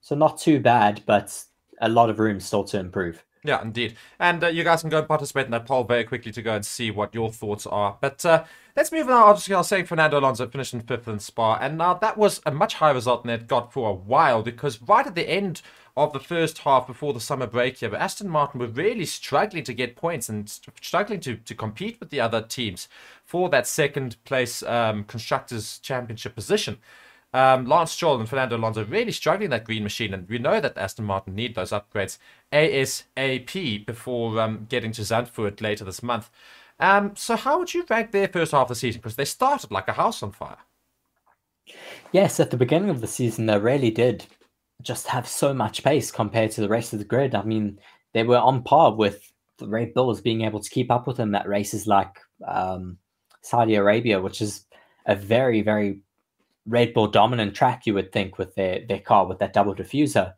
So 0.00 0.14
not 0.14 0.38
too 0.38 0.60
bad, 0.60 1.02
but 1.06 1.44
a 1.80 1.88
lot 1.88 2.10
of 2.10 2.18
room 2.18 2.40
still 2.40 2.64
to 2.64 2.78
improve. 2.78 3.24
Yeah, 3.44 3.62
indeed. 3.62 3.96
And 4.18 4.42
uh, 4.42 4.48
you 4.48 4.64
guys 4.64 4.80
can 4.80 4.90
go 4.90 4.98
and 4.98 5.08
participate 5.08 5.46
in 5.46 5.52
that 5.52 5.66
poll 5.66 5.84
very 5.84 6.04
quickly 6.04 6.32
to 6.32 6.42
go 6.42 6.54
and 6.54 6.66
see 6.66 6.90
what 6.90 7.14
your 7.14 7.30
thoughts 7.30 7.66
are. 7.66 7.96
But 8.00 8.24
uh, 8.24 8.44
let's 8.76 8.92
move 8.92 9.08
on. 9.08 9.22
I 9.22 9.30
was 9.30 9.68
saying 9.68 9.86
Fernando 9.86 10.18
Alonso 10.18 10.48
finished 10.48 10.74
in 10.74 10.80
fifth 10.80 11.08
in 11.08 11.18
Spa, 11.20 11.56
and 11.60 11.78
now 11.78 11.94
that 11.94 12.18
was 12.18 12.40
a 12.44 12.50
much 12.50 12.74
higher 12.74 12.94
result 12.94 13.24
than 13.24 13.32
it 13.32 13.46
got 13.46 13.72
for 13.72 13.90
a 13.90 13.94
while 13.94 14.42
because 14.42 14.82
right 14.82 15.06
at 15.06 15.14
the 15.14 15.28
end 15.28 15.62
of 15.96 16.12
the 16.12 16.20
first 16.20 16.58
half 16.58 16.86
before 16.86 17.12
the 17.12 17.20
summer 17.20 17.46
break 17.46 17.78
here, 17.78 17.94
Aston 17.94 18.28
Martin 18.28 18.60
were 18.60 18.68
really 18.68 19.04
struggling 19.04 19.64
to 19.64 19.74
get 19.74 19.96
points 19.96 20.28
and 20.28 20.48
struggling 20.80 21.20
to, 21.20 21.36
to 21.36 21.54
compete 21.54 21.98
with 21.98 22.10
the 22.10 22.20
other 22.20 22.40
teams 22.40 22.88
for 23.24 23.48
that 23.48 23.66
second 23.66 24.22
place 24.24 24.62
um, 24.62 25.04
Constructors' 25.04 25.78
Championship 25.80 26.34
position. 26.36 26.78
Um, 27.34 27.66
Lance 27.66 27.92
Stroll 27.92 28.18
and 28.18 28.28
Fernando 28.28 28.56
Alonso 28.56 28.84
really 28.84 29.12
struggling 29.12 29.50
that 29.50 29.64
green 29.64 29.82
machine, 29.82 30.14
and 30.14 30.28
we 30.28 30.38
know 30.38 30.60
that 30.60 30.78
Aston 30.78 31.04
Martin 31.04 31.34
need 31.34 31.54
those 31.54 31.72
upgrades 31.72 32.18
ASAP 32.52 33.86
before 33.86 34.40
um, 34.40 34.66
getting 34.68 34.92
to 34.92 35.02
Zandvoort 35.02 35.60
later 35.60 35.84
this 35.84 36.02
month. 36.02 36.30
Um, 36.80 37.16
so, 37.16 37.36
how 37.36 37.58
would 37.58 37.74
you 37.74 37.84
rank 37.88 38.12
their 38.12 38.28
first 38.28 38.52
half 38.52 38.62
of 38.62 38.68
the 38.68 38.74
season? 38.74 39.00
Because 39.00 39.16
they 39.16 39.24
started 39.24 39.70
like 39.70 39.88
a 39.88 39.92
house 39.92 40.22
on 40.22 40.32
fire. 40.32 40.58
Yes, 42.12 42.40
at 42.40 42.50
the 42.50 42.56
beginning 42.56 42.90
of 42.90 43.00
the 43.00 43.06
season, 43.06 43.46
they 43.46 43.58
really 43.58 43.90
did 43.90 44.26
just 44.82 45.08
have 45.08 45.26
so 45.26 45.52
much 45.52 45.82
pace 45.82 46.10
compared 46.10 46.52
to 46.52 46.60
the 46.60 46.68
rest 46.68 46.92
of 46.92 46.98
the 46.98 47.04
grid. 47.04 47.34
I 47.34 47.42
mean, 47.42 47.78
they 48.14 48.22
were 48.22 48.38
on 48.38 48.62
par 48.62 48.94
with 48.94 49.32
the 49.58 49.68
Red 49.68 49.92
Bulls 49.92 50.20
being 50.20 50.42
able 50.42 50.60
to 50.60 50.70
keep 50.70 50.90
up 50.90 51.06
with 51.06 51.16
them 51.16 51.34
at 51.34 51.48
races 51.48 51.86
like 51.86 52.20
um, 52.46 52.96
Saudi 53.42 53.74
Arabia, 53.74 54.20
which 54.20 54.40
is 54.40 54.64
a 55.06 55.16
very, 55.16 55.62
very 55.62 56.00
Red 56.66 56.94
Bull 56.94 57.08
dominant 57.08 57.54
track, 57.54 57.86
you 57.86 57.94
would 57.94 58.12
think, 58.12 58.38
with 58.38 58.54
their, 58.54 58.86
their 58.86 59.00
car 59.00 59.26
with 59.26 59.38
that 59.40 59.52
double 59.52 59.74
diffuser. 59.74 60.34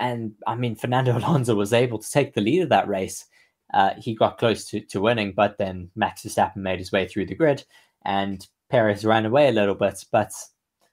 And 0.00 0.32
I 0.46 0.56
mean, 0.56 0.74
Fernando 0.74 1.16
Alonso 1.16 1.54
was 1.54 1.72
able 1.72 1.98
to 1.98 2.10
take 2.10 2.34
the 2.34 2.40
lead 2.40 2.62
of 2.62 2.68
that 2.70 2.88
race. 2.88 3.26
Uh, 3.72 3.90
he 3.98 4.14
got 4.14 4.38
close 4.38 4.64
to, 4.66 4.80
to 4.80 5.00
winning, 5.00 5.32
but 5.36 5.58
then 5.58 5.90
Max 5.94 6.22
Verstappen 6.22 6.56
made 6.56 6.80
his 6.80 6.90
way 6.90 7.06
through 7.06 7.26
the 7.26 7.36
grid 7.36 7.64
and 8.04 8.48
Perez 8.68 9.04
ran 9.04 9.26
away 9.26 9.48
a 9.48 9.52
little 9.52 9.76
bit. 9.76 10.04
But 10.10 10.32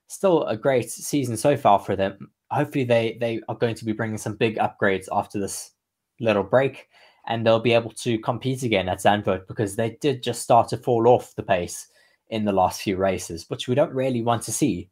still 0.06 0.44
a 0.44 0.56
great 0.56 0.90
season 0.90 1.36
so 1.36 1.56
far 1.56 1.80
for 1.80 1.96
them. 1.96 2.30
Hopefully, 2.50 2.84
they, 2.84 3.18
they 3.20 3.40
are 3.48 3.56
going 3.56 3.74
to 3.74 3.84
be 3.84 3.92
bringing 3.92 4.18
some 4.18 4.36
big 4.36 4.58
upgrades 4.58 5.08
after 5.10 5.40
this 5.40 5.72
little 6.20 6.44
break 6.44 6.88
and 7.28 7.46
they'll 7.46 7.60
be 7.60 7.74
able 7.74 7.90
to 7.90 8.18
compete 8.18 8.62
again 8.62 8.88
at 8.88 8.98
Zandvoort 8.98 9.46
because 9.46 9.76
they 9.76 9.90
did 10.00 10.22
just 10.22 10.42
start 10.42 10.68
to 10.68 10.78
fall 10.78 11.06
off 11.06 11.34
the 11.36 11.42
pace 11.42 11.86
in 12.30 12.44
the 12.44 12.52
last 12.52 12.80
few 12.80 12.96
races, 12.96 13.44
which 13.48 13.68
we 13.68 13.74
don't 13.74 13.92
really 13.92 14.22
want 14.22 14.42
to 14.42 14.52
see. 14.52 14.88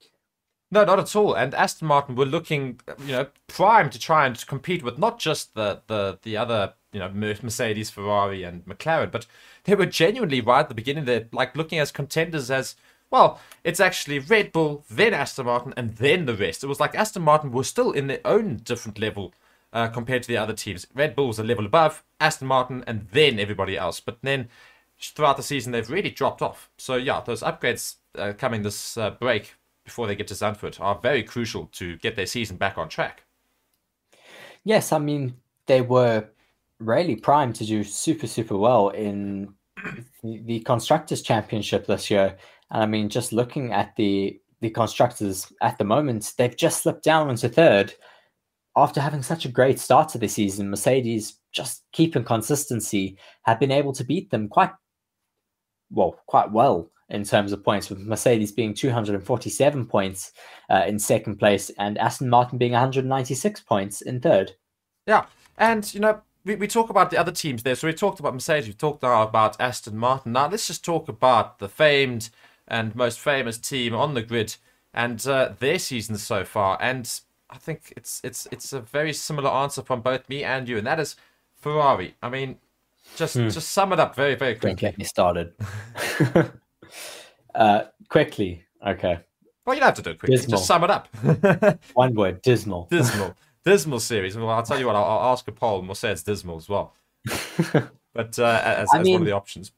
No, 0.71 0.85
not 0.85 0.99
at 0.99 1.15
all. 1.15 1.35
And 1.35 1.55
Aston 1.55 1.87
Martin 1.87 2.17
were 2.17 2.27
looking, 2.27 2.81
you 3.01 3.13
know, 3.13 3.27
primed 3.47 3.93
to 3.93 3.99
try 3.99 4.27
and 4.27 4.47
compete 4.47 4.83
with 4.83 4.99
not 4.99 5.19
just 5.19 5.55
the 5.55 5.83
the 5.87 6.19
the 6.23 6.37
other, 6.37 6.75
you 6.93 6.99
know, 7.01 7.11
Mercedes, 7.11 7.91
Ferrari, 7.91 8.43
and 8.43 8.65
McLaren, 8.67 9.13
but 9.13 9.27
they 9.65 9.75
were 9.75 9.87
genuinely 9.87 10.41
right 10.41 10.61
at 10.61 10.69
the 10.69 10.75
beginning. 10.75 11.05
They're 11.05 11.29
like 11.33 11.57
looking 11.57 11.79
as 11.79 11.93
contenders 11.93 12.51
as 12.51 12.75
well. 13.11 13.41
It's 13.63 13.81
actually 13.81 14.19
Red 14.19 14.53
Bull, 14.53 14.85
then 14.91 15.15
Aston 15.15 15.47
Martin, 15.47 15.75
and 15.77 15.97
then 15.97 16.27
the 16.27 16.35
rest. 16.35 16.65
It 16.65 16.69
was 16.69 16.81
like 16.81 16.95
Aston 16.97 17.23
Martin 17.23 17.53
were 17.53 17.65
still 17.65 17.93
in 17.93 18.09
their 18.09 18.21
own 18.25 18.57
different 18.57 18.99
level 18.99 19.33
uh, 19.73 19.89
compared 19.89 20.23
to 20.23 20.29
the 20.29 20.37
other 20.37 20.53
teams. 20.53 20.87
Red 20.95 21.15
Bull 21.15 21.29
was 21.29 21.39
a 21.39 21.45
level 21.45 21.67
above, 21.67 22.03
Aston 22.21 22.49
Martin, 22.49 22.83
and 22.89 23.07
then 23.13 23.39
everybody 23.39 23.77
else. 23.77 24.01
But 24.01 24.19
then 24.23 24.49
throughout 24.99 25.37
the 25.37 25.43
season, 25.45 25.71
they've 25.71 25.89
really 25.89 26.11
dropped 26.11 26.43
off. 26.43 26.71
So 26.77 26.97
yeah, 26.97 27.21
those 27.21 27.43
upgrades 27.43 27.97
uh, 28.17 28.33
coming 28.33 28.63
this 28.63 28.97
uh, 28.97 29.11
break 29.11 29.55
before 29.87 30.07
they 30.07 30.17
get 30.17 30.27
to 30.27 30.35
Zandvoort 30.35 30.79
are 30.81 30.99
very 31.01 31.23
crucial 31.23 31.67
to 31.73 31.97
get 31.99 32.17
their 32.17 32.27
season 32.27 32.59
back 32.59 32.77
on 32.77 32.91
track. 32.91 33.23
Yes, 34.65 34.93
I 34.93 34.99
mean 34.99 35.35
they 35.67 35.81
were 35.81 36.29
really 36.79 37.17
primed 37.17 37.55
to 37.55 37.65
do 37.65 37.83
super 37.83 38.27
super 38.27 38.57
well 38.57 38.91
in 38.91 39.55
the 40.23 40.61
constructors 40.61 41.23
championship 41.23 41.87
this 41.87 42.11
year. 42.11 42.37
And 42.71 42.83
i 42.83 42.87
mean 42.87 43.09
just 43.09 43.33
looking 43.33 43.73
at 43.73 43.95
the 43.97 44.39
the 44.61 44.71
constructors 44.71 45.53
at 45.63 45.79
the 45.79 45.85
moment 45.85 46.35
they've 46.37 46.57
just 46.57 46.83
slipped 46.83 47.05
down 47.05 47.31
into 47.31 47.49
third 47.49 47.95
after 48.75 49.01
having 49.01 49.23
such 49.23 49.45
a 49.45 49.51
great 49.51 49.79
start 49.79 50.09
to 50.11 50.19
the 50.19 50.29
season. 50.29 50.69
Mercedes 50.69 51.39
just 51.53 51.85
keeping 51.93 52.25
consistency 52.25 53.17
have 53.43 53.61
been 53.61 53.71
able 53.71 53.93
to 53.93 54.05
beat 54.05 54.31
them 54.31 54.49
quite 54.49 54.73
well 55.91 56.19
quite 56.27 56.51
well 56.51 56.91
in 57.09 57.25
terms 57.25 57.53
of 57.53 57.63
points, 57.63 57.89
with 57.89 58.01
Mercedes 58.01 58.53
being 58.53 58.75
247 58.75 59.87
points 59.87 60.33
uh, 60.69 60.85
in 60.87 60.99
second 60.99 61.37
place 61.37 61.71
and 61.79 61.99
Aston 61.99 62.29
Martin 62.29 62.59
being 62.59 62.73
196 62.73 63.61
points 63.61 64.01
in 64.03 64.21
third. 64.21 64.53
Yeah, 65.07 65.27
and 65.57 65.93
you 65.95 66.01
know 66.01 66.21
we, 66.47 66.55
we 66.55 66.67
talk 66.67 66.91
about 66.91 67.11
the 67.11 67.19
other 67.19 67.33
teams 67.33 67.63
there. 67.63 67.75
So 67.75 67.87
we 67.87 67.93
talked 67.93 68.21
about 68.21 68.33
Mercedes, 68.33 68.67
we've 68.67 68.79
talked 68.79 69.03
now 69.03 69.23
about 69.23 69.61
Aston 69.61 69.97
Martin. 69.97 70.33
Now 70.33 70.49
let's 70.49 70.67
just 70.67 70.85
talk 70.85 71.09
about 71.09 71.59
the 71.59 71.69
famed 71.69 72.31
and 72.69 72.95
most 72.95 73.21
famous 73.21 73.59
team 73.59 73.95
on 73.95 74.15
the 74.15 74.23
grid 74.23 74.57
and 74.95 75.25
uh, 75.27 75.53
their 75.59 75.79
season 75.79 76.17
so 76.17 76.45
far. 76.45 76.79
And 76.81 77.21
I 77.51 77.59
think 77.59 77.93
it's 77.97 78.21
it's 78.25 78.49
it's 78.51 78.73
a 78.73 78.81
very 78.81 79.13
similar 79.13 79.51
answer 79.51 79.83
from 79.83 80.01
both 80.01 80.29
me 80.29 80.43
and 80.43 80.69
you, 80.69 80.79
and 80.79 80.87
that 80.87 81.01
is 81.01 81.17
Ferrari. 81.55 82.15
I 82.23 82.29
mean, 82.29 82.59
just 83.17 83.35
hmm. 83.35 83.49
just 83.49 83.71
sum 83.71 83.93
it 83.93 84.01
up 84.01 84.15
very 84.15 84.35
very 84.35 84.55
quickly. 84.55 84.71
Don't 84.71 84.81
get 84.81 84.99
me 84.99 85.05
started. 85.05 85.53
uh, 87.57 87.85
quickly, 88.09 88.65
okay. 88.87 89.19
Well, 89.65 89.75
you 89.75 89.81
don't 89.81 89.89
have 89.89 89.97
to 89.97 90.03
do 90.03 90.11
it 90.11 90.19
quickly. 90.19 90.37
Dismal. 90.37 90.59
Just 90.59 90.67
sum 90.67 90.85
it 90.85 90.91
up. 90.91 91.09
One 91.95 92.15
word: 92.15 92.43
dismal. 92.43 92.87
Dismal. 92.91 93.35
Dismal 93.65 94.01
series. 94.01 94.37
Well, 94.37 94.49
I'll 94.49 94.63
tell 94.63 94.79
you 94.79 94.87
what. 94.87 94.95
I'll, 94.95 95.05
I'll 95.05 95.33
ask 95.33 95.47
a 95.49 95.53
poll, 95.53 95.81
and 95.81 95.89
we'll 95.89 95.97
say 95.97 96.13
it's 96.13 96.23
dismal 96.23 96.57
as 96.57 96.69
well. 96.69 96.95
but 98.13 98.39
uh, 98.39 98.63
as, 98.65 98.89
as 98.95 99.03
mean, 99.03 99.15
one 99.15 99.23
of 99.23 99.27
the 99.27 99.33
options. 99.33 99.73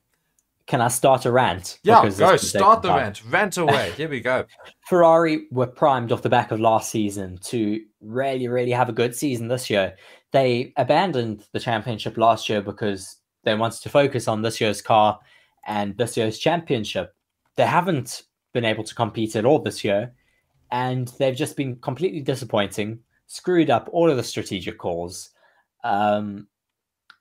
Can 0.67 0.83
I 0.83 0.89
start 0.89 1.25
a 1.25 1.33
rant? 1.33 1.79
Yeah, 1.83 2.03
go 2.11 2.37
start 2.37 2.83
the 2.83 2.91
rant. 2.91 3.23
Rant 3.25 3.57
away. 3.57 3.93
Here 3.97 4.09
we 4.11 4.21
go. 4.21 4.45
Ferrari 4.87 5.47
were 5.51 5.67
primed 5.67 6.13
off 6.13 6.21
the 6.21 6.29
back 6.29 6.51
of 6.51 6.61
last 6.61 6.91
season 6.91 7.39
to 7.45 7.81
really, 8.03 8.49
really 8.49 8.73
have 8.73 8.91
a 8.91 8.93
good 8.93 9.17
season 9.17 9.49
this 9.49 9.71
year. 9.71 9.97
They 10.33 10.75
abandoned 10.77 11.47
the 11.53 11.61
championship 11.61 12.19
last 12.19 12.51
year 12.51 12.61
because 12.61 13.17
they 13.45 13.55
wanted 13.55 13.81
to 13.81 13.89
focus 13.89 14.29
on 14.29 14.43
this 14.43 14.61
year's 14.61 14.83
car 14.83 15.19
and 15.67 15.97
this 15.97 16.19
year's 16.19 16.39
championship. 16.39 17.15
They 17.59 17.67
haven't 17.67 18.23
been 18.55 18.65
able 18.65 18.85
to 18.85 18.95
compete 18.95 19.35
at 19.35 19.45
all 19.45 19.59
this 19.59 19.83
year, 19.83 20.15
and 20.71 21.09
they've 21.19 21.35
just 21.35 21.57
been 21.57 21.75
completely 21.75 22.21
disappointing, 22.21 23.01
screwed 23.27 23.69
up 23.69 23.89
all 23.91 24.09
of 24.09 24.17
the 24.17 24.23
strategic 24.23 24.79
calls, 24.79 25.31
um, 25.83 26.47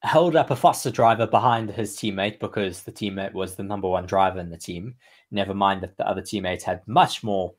held 0.03 0.35
up 0.35 0.51
a 0.51 0.55
faster 0.55 0.91
driver 0.91 1.25
behind 1.25 1.71
his 1.71 1.97
teammate 1.97 2.39
because 2.39 2.83
the 2.83 2.91
teammate 2.91 3.33
was 3.33 3.55
the 3.55 3.63
number 3.63 3.89
one 3.89 4.05
driver 4.05 4.39
in 4.39 4.51
the 4.51 4.59
team. 4.59 4.93
Never 5.31 5.55
mind 5.55 5.81
that 5.81 5.97
the 5.97 6.07
other 6.07 6.21
teammate 6.21 6.61
had 6.61 6.87
much 6.87 7.23
more 7.23 7.55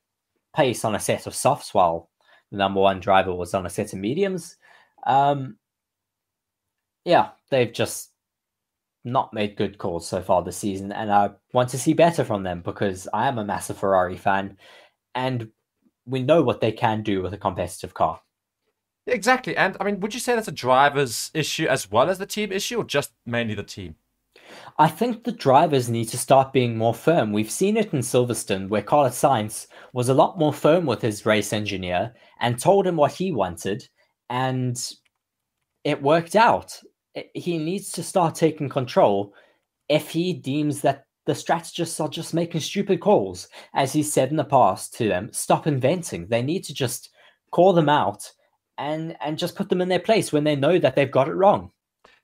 pace 0.54 0.84
on 0.84 0.94
a 0.94 1.00
set 1.00 1.26
of 1.26 1.34
softs 1.34 1.74
while 1.74 2.08
the 2.52 2.58
number 2.58 2.78
one 2.80 3.00
driver 3.00 3.34
was 3.34 3.54
on 3.54 3.66
a 3.66 3.70
set 3.70 3.92
of 3.92 3.98
mediums. 3.98 4.56
Um, 5.04 5.56
yeah, 7.04 7.30
they've 7.50 7.72
just 7.72 8.12
not 9.04 9.32
made 9.32 9.56
good 9.56 9.78
calls 9.78 10.06
so 10.08 10.22
far 10.22 10.42
this 10.42 10.56
season, 10.56 10.92
and 10.92 11.10
I 11.10 11.30
want 11.52 11.70
to 11.70 11.78
see 11.78 11.92
better 11.92 12.24
from 12.24 12.42
them 12.42 12.62
because 12.62 13.08
I 13.12 13.28
am 13.28 13.38
a 13.38 13.44
massive 13.44 13.78
Ferrari 13.78 14.16
fan, 14.16 14.56
and 15.14 15.50
we 16.06 16.22
know 16.22 16.42
what 16.42 16.60
they 16.60 16.72
can 16.72 17.02
do 17.02 17.22
with 17.22 17.34
a 17.34 17.38
competitive 17.38 17.94
car. 17.94 18.20
Exactly, 19.06 19.56
and 19.56 19.76
I 19.80 19.84
mean, 19.84 20.00
would 20.00 20.14
you 20.14 20.20
say 20.20 20.34
that's 20.34 20.48
a 20.48 20.52
driver's 20.52 21.30
issue 21.34 21.66
as 21.66 21.90
well 21.90 22.10
as 22.10 22.18
the 22.18 22.26
team 22.26 22.52
issue, 22.52 22.78
or 22.78 22.84
just 22.84 23.12
mainly 23.24 23.54
the 23.54 23.62
team? 23.62 23.96
I 24.78 24.88
think 24.88 25.24
the 25.24 25.32
drivers 25.32 25.88
need 25.88 26.06
to 26.06 26.18
start 26.18 26.52
being 26.52 26.76
more 26.76 26.94
firm. 26.94 27.32
We've 27.32 27.50
seen 27.50 27.76
it 27.76 27.92
in 27.92 28.00
Silverstone, 28.00 28.68
where 28.68 28.82
Carlos 28.82 29.18
Sainz 29.18 29.66
was 29.92 30.08
a 30.08 30.14
lot 30.14 30.38
more 30.38 30.52
firm 30.52 30.86
with 30.86 31.02
his 31.02 31.26
race 31.26 31.52
engineer 31.52 32.14
and 32.40 32.58
told 32.58 32.86
him 32.86 32.96
what 32.96 33.12
he 33.12 33.32
wanted, 33.32 33.88
and 34.30 34.78
it 35.84 36.02
worked 36.02 36.36
out 36.36 36.78
he 37.34 37.58
needs 37.58 37.92
to 37.92 38.02
start 38.02 38.34
taking 38.34 38.68
control 38.68 39.34
if 39.88 40.10
he 40.10 40.32
deems 40.32 40.80
that 40.82 41.04
the 41.26 41.34
strategists 41.34 42.00
are 42.00 42.08
just 42.08 42.32
making 42.32 42.60
stupid 42.60 43.00
calls. 43.00 43.48
As 43.74 43.92
he 43.92 44.02
said 44.02 44.30
in 44.30 44.36
the 44.36 44.44
past 44.44 44.94
to 44.94 45.08
them, 45.08 45.30
stop 45.32 45.66
inventing. 45.66 46.26
They 46.26 46.42
need 46.42 46.64
to 46.64 46.74
just 46.74 47.10
call 47.50 47.72
them 47.72 47.88
out 47.88 48.30
and 48.78 49.16
and 49.20 49.38
just 49.38 49.56
put 49.56 49.68
them 49.68 49.80
in 49.80 49.88
their 49.88 49.98
place 49.98 50.32
when 50.32 50.44
they 50.44 50.56
know 50.56 50.78
that 50.78 50.96
they've 50.96 51.10
got 51.10 51.28
it 51.28 51.34
wrong. 51.34 51.70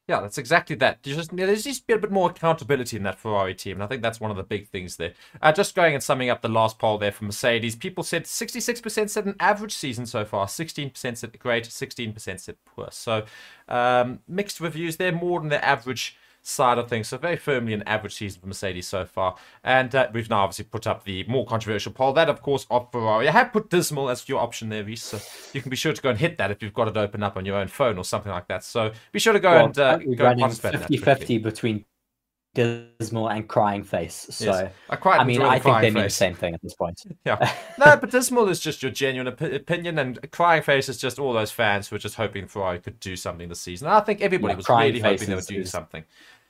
Yeah, 0.06 0.20
that's 0.20 0.36
exactly 0.36 0.76
that. 0.76 0.98
There's 1.02 1.16
just, 1.64 1.82
a 1.90 1.96
bit 1.96 2.10
more 2.10 2.28
accountability 2.28 2.98
in 2.98 3.04
that 3.04 3.18
Ferrari 3.18 3.54
team, 3.54 3.76
and 3.76 3.82
I 3.82 3.86
think 3.86 4.02
that's 4.02 4.20
one 4.20 4.30
of 4.30 4.36
the 4.36 4.42
big 4.42 4.68
things 4.68 4.96
there. 4.96 5.14
Uh, 5.40 5.50
just 5.50 5.74
going 5.74 5.94
and 5.94 6.02
summing 6.02 6.28
up 6.28 6.42
the 6.42 6.48
last 6.48 6.78
poll 6.78 6.98
there 6.98 7.10
for 7.10 7.24
Mercedes, 7.24 7.74
people 7.74 8.04
said 8.04 8.24
66% 8.24 9.08
said 9.08 9.24
an 9.24 9.34
average 9.40 9.72
season 9.72 10.04
so 10.04 10.26
far, 10.26 10.44
16% 10.46 11.16
said 11.16 11.38
great, 11.38 11.64
16% 11.64 12.38
said 12.38 12.56
poor. 12.66 12.88
So 12.90 13.24
um, 13.66 14.18
mixed 14.28 14.60
reviews 14.60 14.98
there, 14.98 15.10
more 15.10 15.40
than 15.40 15.48
the 15.48 15.64
average 15.64 16.18
side 16.44 16.78
of 16.78 16.88
things. 16.88 17.08
So 17.08 17.18
very 17.18 17.36
firmly 17.36 17.72
an 17.72 17.82
average 17.84 18.14
season 18.14 18.40
for 18.40 18.46
Mercedes 18.46 18.86
so 18.86 19.04
far. 19.04 19.34
And 19.64 19.92
uh, 19.94 20.08
we've 20.12 20.30
now 20.30 20.44
obviously 20.44 20.66
put 20.66 20.86
up 20.86 21.04
the 21.04 21.24
more 21.24 21.44
controversial 21.46 21.90
poll. 21.90 22.12
That, 22.12 22.28
of 22.28 22.42
course, 22.42 22.66
of 22.70 22.92
Ferrari. 22.92 23.26
I 23.26 23.32
have 23.32 23.52
put 23.52 23.70
dismal 23.70 24.10
as 24.10 24.28
your 24.28 24.40
option 24.40 24.68
there, 24.68 24.84
Reece. 24.84 25.02
So 25.02 25.18
you 25.52 25.60
can 25.60 25.70
be 25.70 25.76
sure 25.76 25.92
to 25.92 26.02
go 26.02 26.10
and 26.10 26.18
hit 26.18 26.38
that 26.38 26.50
if 26.50 26.62
you've 26.62 26.74
got 26.74 26.86
it 26.86 26.96
open 26.96 27.22
up 27.22 27.36
on 27.36 27.44
your 27.44 27.56
own 27.56 27.68
phone 27.68 27.98
or 27.98 28.04
something 28.04 28.30
like 28.30 28.46
that. 28.48 28.62
So 28.62 28.92
be 29.10 29.18
sure 29.18 29.32
to 29.32 29.40
go 29.40 29.50
well, 29.50 29.66
and 29.66 29.78
uh, 29.78 29.96
go 29.98 30.26
and 30.26 30.38
participate 30.38 30.74
50-50 30.74 31.42
between 31.42 31.84
dismal 32.54 33.28
and 33.28 33.48
crying 33.48 33.82
face. 33.82 34.26
So 34.30 34.46
yes. 34.46 34.72
I, 34.88 34.96
quite 34.96 35.20
I 35.20 35.24
mean, 35.24 35.42
I 35.42 35.58
think 35.58 35.76
they 35.80 35.88
face. 35.88 35.94
mean 35.94 36.04
the 36.04 36.10
same 36.10 36.34
thing 36.34 36.54
at 36.54 36.62
this 36.62 36.74
point. 36.74 37.02
Yeah, 37.24 37.52
no, 37.78 37.96
but 37.96 38.10
dismal 38.10 38.48
is 38.48 38.60
just 38.60 38.82
your 38.82 38.92
genuine 38.92 39.28
op- 39.28 39.40
opinion, 39.40 39.98
and 39.98 40.30
crying 40.30 40.62
face 40.62 40.88
is 40.88 40.98
just 40.98 41.18
all 41.18 41.32
those 41.32 41.50
fans 41.50 41.88
who 41.88 41.96
are 41.96 41.98
just 41.98 42.16
hoping 42.16 42.46
Ferrari 42.46 42.78
could 42.78 43.00
do 43.00 43.16
something 43.16 43.48
this 43.48 43.60
season. 43.60 43.88
I 43.88 44.00
think 44.00 44.20
everybody 44.20 44.52
yeah, 44.52 44.56
was 44.56 44.68
really 44.68 45.00
hoping 45.00 45.28
they 45.28 45.34
would 45.34 45.46
do 45.46 45.60
is, 45.60 45.70
something 45.70 46.04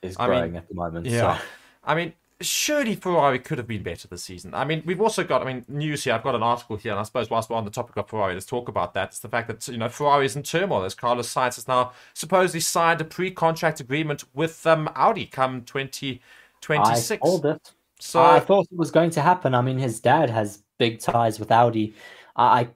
is 0.05 0.17
growing 0.17 0.43
I 0.43 0.47
mean, 0.47 0.55
at 0.55 0.67
the 0.67 0.75
moment. 0.75 1.05
Yeah. 1.05 1.37
So. 1.37 1.43
I 1.83 1.95
mean, 1.95 2.13
surely 2.41 2.95
Ferrari 2.95 3.39
could 3.39 3.57
have 3.57 3.67
been 3.67 3.83
better 3.83 4.07
this 4.07 4.23
season. 4.23 4.53
I 4.53 4.65
mean, 4.65 4.83
we've 4.85 5.01
also 5.01 5.23
got, 5.23 5.41
I 5.41 5.45
mean, 5.45 5.65
news 5.67 6.03
here. 6.03 6.13
I've 6.13 6.23
got 6.23 6.35
an 6.35 6.43
article 6.43 6.75
here, 6.75 6.91
and 6.91 6.99
I 6.99 7.03
suppose 7.03 7.29
whilst 7.29 7.49
we're 7.49 7.55
on 7.55 7.65
the 7.65 7.71
topic 7.71 7.95
of 7.97 8.09
Ferrari, 8.09 8.33
let's 8.33 8.45
talk 8.45 8.67
about 8.67 8.93
that. 8.93 9.09
It's 9.09 9.19
the 9.19 9.29
fact 9.29 9.47
that, 9.47 9.67
you 9.67 9.77
know, 9.77 9.89
Ferrari 9.89 10.25
is 10.25 10.35
in 10.35 10.43
turmoil 10.43 10.83
as 10.83 10.93
Carlos 10.93 11.33
Sainz 11.33 11.55
has 11.55 11.67
now 11.67 11.93
supposedly 12.13 12.59
signed 12.59 13.01
a 13.01 13.05
pre 13.05 13.31
contract 13.31 13.79
agreement 13.79 14.23
with 14.33 14.65
um, 14.67 14.89
Audi 14.95 15.25
come 15.25 15.61
2026. 15.63 17.11
I 17.11 17.25
told 17.25 17.45
it. 17.45 17.71
So 17.99 18.21
I 18.21 18.39
thought 18.39 18.67
it 18.71 18.77
was 18.77 18.91
going 18.91 19.11
to 19.11 19.21
happen. 19.21 19.55
I 19.55 19.61
mean, 19.61 19.77
his 19.77 19.99
dad 19.99 20.29
has 20.29 20.63
big 20.77 20.99
ties 20.99 21.39
with 21.39 21.51
Audi. 21.51 21.95
I, 22.35 22.61
I 22.61 22.69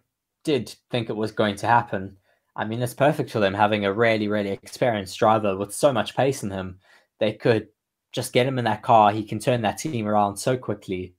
did 0.44 0.74
think 0.90 1.10
it 1.10 1.16
was 1.16 1.32
going 1.32 1.56
to 1.58 1.68
happen. 1.68 2.18
I 2.56 2.66
mean, 2.66 2.82
it's 2.82 2.94
perfect 2.94 3.30
for 3.30 3.40
them 3.40 3.54
having 3.54 3.86
a 3.86 3.94
really, 3.94 4.28
really 4.28 4.52
experienced 4.52 5.20
driver 5.20 5.56
with 5.58 5.74
so 5.74 5.92
much 5.92 6.16
pace 6.16 6.44
in 6.44 6.52
him 6.52 6.80
they 7.20 7.34
could 7.34 7.68
just 8.12 8.34
get 8.34 8.48
him 8.48 8.58
in 8.58 8.66
that 8.66 8.82
car. 8.82 9.12
He 9.12 9.24
can 9.24 9.40
turn 9.40 9.62
that 9.62 9.78
team 9.78 10.08
around 10.08 10.38
so 10.38 10.58
quickly, 10.58 11.14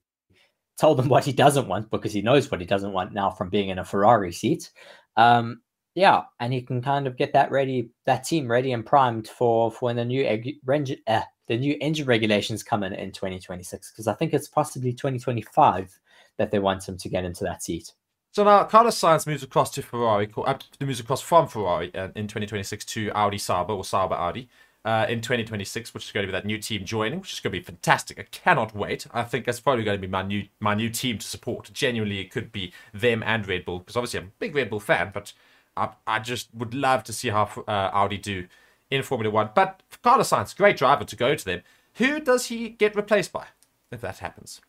told 0.77 0.97
them 0.97 1.09
what 1.09 1.25
he 1.25 1.31
doesn't 1.31 1.67
want 1.67 1.89
because 1.89 2.13
he 2.13 2.21
knows 2.21 2.51
what 2.51 2.59
he 2.59 2.67
doesn't 2.67 2.93
want 2.93 3.13
now 3.13 3.29
from 3.29 3.49
being 3.49 3.69
in 3.69 3.79
a 3.79 3.85
Ferrari 3.85 4.31
seat. 4.31 4.71
Um, 5.15 5.61
yeah, 5.95 6.23
and 6.39 6.53
he 6.53 6.61
can 6.61 6.81
kind 6.81 7.05
of 7.05 7.17
get 7.17 7.33
that 7.33 7.51
ready, 7.51 7.89
that 8.05 8.23
team 8.23 8.49
ready 8.49 8.71
and 8.71 8.85
primed 8.85 9.27
for 9.27 9.71
for 9.71 9.87
when 9.87 9.97
the 9.97 10.05
new 10.05 10.25
uh, 10.25 11.21
the 11.47 11.57
new 11.57 11.75
engine 11.81 12.05
regulations 12.05 12.63
come 12.63 12.83
in 12.83 12.93
in 12.93 13.11
2026 13.11 13.91
because 13.91 14.07
I 14.07 14.13
think 14.13 14.33
it's 14.33 14.47
possibly 14.47 14.93
2025 14.93 15.99
that 16.37 16.49
they 16.49 16.59
want 16.59 16.87
him 16.87 16.97
to 16.97 17.09
get 17.09 17.25
into 17.25 17.43
that 17.43 17.61
seat. 17.61 17.91
So 18.31 18.45
now 18.45 18.63
Carlos 18.63 18.97
Sainz 18.97 19.27
moves 19.27 19.43
across 19.43 19.69
to 19.71 19.81
Ferrari, 19.81 20.31
uh, 20.37 20.57
moves 20.79 21.01
across 21.01 21.19
from 21.19 21.47
Ferrari 21.47 21.93
uh, 21.93 22.07
in 22.15 22.27
2026 22.27 22.85
to 22.85 23.11
Audi 23.11 23.37
Sauber 23.37 23.73
or 23.73 23.83
Sauber 23.83 24.15
Audi 24.15 24.47
uh, 24.83 25.05
in 25.07 25.21
2026, 25.21 25.93
which 25.93 26.05
is 26.05 26.11
going 26.11 26.25
to 26.25 26.27
be 26.27 26.31
that 26.31 26.45
new 26.45 26.57
team 26.57 26.85
joining, 26.85 27.19
which 27.19 27.33
is 27.33 27.39
going 27.39 27.53
to 27.53 27.59
be 27.59 27.63
fantastic. 27.63 28.19
I 28.19 28.23
cannot 28.23 28.75
wait. 28.75 29.05
I 29.11 29.23
think 29.23 29.45
that's 29.45 29.59
probably 29.59 29.83
going 29.83 29.97
to 29.97 30.07
be 30.07 30.11
my 30.11 30.23
new 30.23 30.45
my 30.59 30.73
new 30.73 30.89
team 30.89 31.17
to 31.19 31.25
support. 31.25 31.69
Genuinely, 31.73 32.19
it 32.19 32.31
could 32.31 32.51
be 32.51 32.73
them 32.93 33.23
and 33.23 33.47
Red 33.47 33.65
Bull 33.65 33.79
because 33.79 33.95
obviously 33.95 34.21
I'm 34.21 34.27
a 34.27 34.39
big 34.39 34.55
Red 34.55 34.69
Bull 34.69 34.79
fan, 34.79 35.11
but 35.13 35.33
I, 35.77 35.89
I 36.07 36.19
just 36.19 36.49
would 36.53 36.73
love 36.73 37.03
to 37.05 37.13
see 37.13 37.29
how 37.29 37.49
uh, 37.67 37.89
Audi 37.93 38.17
do 38.17 38.47
in 38.89 39.03
Formula 39.03 39.31
One. 39.31 39.51
But 39.53 39.83
Carlos 40.01 40.29
Sainz, 40.29 40.55
great 40.55 40.77
driver 40.77 41.05
to 41.05 41.15
go 41.15 41.35
to 41.35 41.45
them. 41.45 41.61
Who 41.95 42.19
does 42.19 42.47
he 42.47 42.69
get 42.69 42.95
replaced 42.95 43.31
by 43.31 43.47
if 43.91 44.01
that 44.01 44.19
happens? 44.19 44.61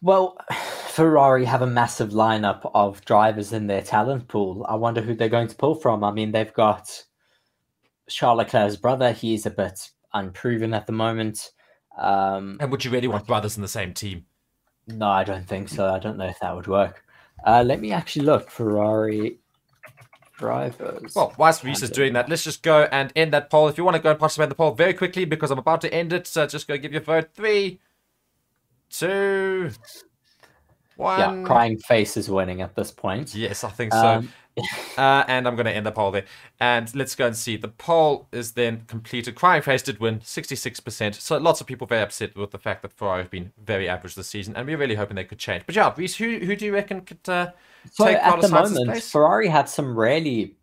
Well, 0.00 0.36
Ferrari 0.88 1.44
have 1.44 1.62
a 1.62 1.66
massive 1.66 2.10
lineup 2.10 2.70
of 2.72 3.04
drivers 3.04 3.52
in 3.52 3.66
their 3.66 3.82
talent 3.82 4.28
pool. 4.28 4.64
I 4.68 4.76
wonder 4.76 5.00
who 5.00 5.14
they're 5.14 5.28
going 5.28 5.48
to 5.48 5.56
pull 5.56 5.74
from. 5.74 6.04
I 6.04 6.12
mean, 6.12 6.30
they've 6.30 6.52
got 6.52 7.04
Charles 8.08 8.38
Leclerc's 8.38 8.76
brother. 8.76 9.12
He's 9.12 9.46
a 9.46 9.50
bit 9.50 9.90
unproven 10.14 10.74
at 10.74 10.86
the 10.86 10.92
moment. 10.92 11.52
Um, 11.96 12.58
and 12.60 12.70
would 12.70 12.84
you 12.84 12.90
really 12.90 13.08
want 13.08 13.26
brothers 13.26 13.56
in 13.56 13.62
the 13.62 13.68
same 13.68 13.92
team? 13.92 14.24
No, 14.86 15.08
I 15.08 15.24
don't 15.24 15.46
think 15.46 15.68
so. 15.68 15.86
I 15.86 15.98
don't 15.98 16.16
know 16.16 16.26
if 16.26 16.38
that 16.40 16.54
would 16.54 16.66
work. 16.66 17.04
Uh, 17.46 17.62
let 17.64 17.80
me 17.80 17.92
actually 17.92 18.24
look. 18.24 18.50
Ferrari 18.50 19.38
drivers. 20.38 21.14
Well, 21.14 21.34
whilst 21.36 21.64
Reece 21.64 21.82
is 21.82 21.90
doing 21.90 22.14
that, 22.14 22.28
let's 22.28 22.44
just 22.44 22.62
go 22.62 22.88
and 22.90 23.12
end 23.14 23.32
that 23.32 23.50
poll. 23.50 23.68
If 23.68 23.76
you 23.76 23.84
want 23.84 23.96
to 23.96 24.02
go 24.02 24.10
and 24.10 24.18
participate 24.18 24.44
in 24.44 24.48
the 24.48 24.54
poll 24.54 24.72
very 24.72 24.94
quickly, 24.94 25.24
because 25.24 25.50
I'm 25.50 25.58
about 25.58 25.80
to 25.82 25.92
end 25.92 26.12
it, 26.12 26.26
so 26.26 26.46
just 26.46 26.66
go 26.66 26.78
give 26.78 26.92
your 26.92 27.02
vote. 27.02 27.30
Three, 27.34 27.80
two, 28.88 29.70
one. 30.96 31.18
Yeah, 31.18 31.46
crying 31.46 31.78
face 31.78 32.16
is 32.16 32.30
winning 32.30 32.62
at 32.62 32.74
this 32.74 32.90
point. 32.90 33.34
Yes, 33.34 33.64
I 33.64 33.70
think 33.70 33.92
so. 33.92 34.06
Um, 34.06 34.32
uh, 34.98 35.24
and 35.28 35.46
I'm 35.46 35.54
going 35.56 35.66
to 35.66 35.72
end 35.72 35.86
the 35.86 35.92
poll 35.92 36.10
there. 36.10 36.24
And 36.60 36.94
let's 36.94 37.14
go 37.14 37.26
and 37.26 37.36
see. 37.36 37.56
The 37.56 37.68
poll 37.68 38.28
is 38.32 38.52
then 38.52 38.84
completed. 38.86 39.34
Crying 39.34 39.62
Face 39.62 39.82
did 39.82 40.00
win 40.00 40.20
66%. 40.20 41.14
So 41.14 41.36
lots 41.38 41.60
of 41.60 41.66
people 41.66 41.86
very 41.86 42.02
upset 42.02 42.36
with 42.36 42.50
the 42.50 42.58
fact 42.58 42.82
that 42.82 42.92
Ferrari 42.92 43.22
have 43.22 43.30
been 43.30 43.52
very 43.64 43.88
average 43.88 44.14
this 44.14 44.28
season. 44.28 44.56
And 44.56 44.66
we're 44.66 44.76
really 44.76 44.94
hoping 44.94 45.16
they 45.16 45.24
could 45.24 45.38
change. 45.38 45.64
But 45.66 45.76
yeah, 45.76 45.92
Reece, 45.96 46.16
who, 46.16 46.38
who 46.38 46.56
do 46.56 46.66
you 46.66 46.74
reckon 46.74 47.02
could 47.02 47.28
uh, 47.28 47.50
so 47.90 48.06
take 48.06 48.16
at 48.16 48.40
the 48.40 48.48
moment, 48.48 48.86
place? 48.86 49.10
Ferrari 49.10 49.48
have 49.48 49.68
some 49.68 49.98
really 49.98 50.56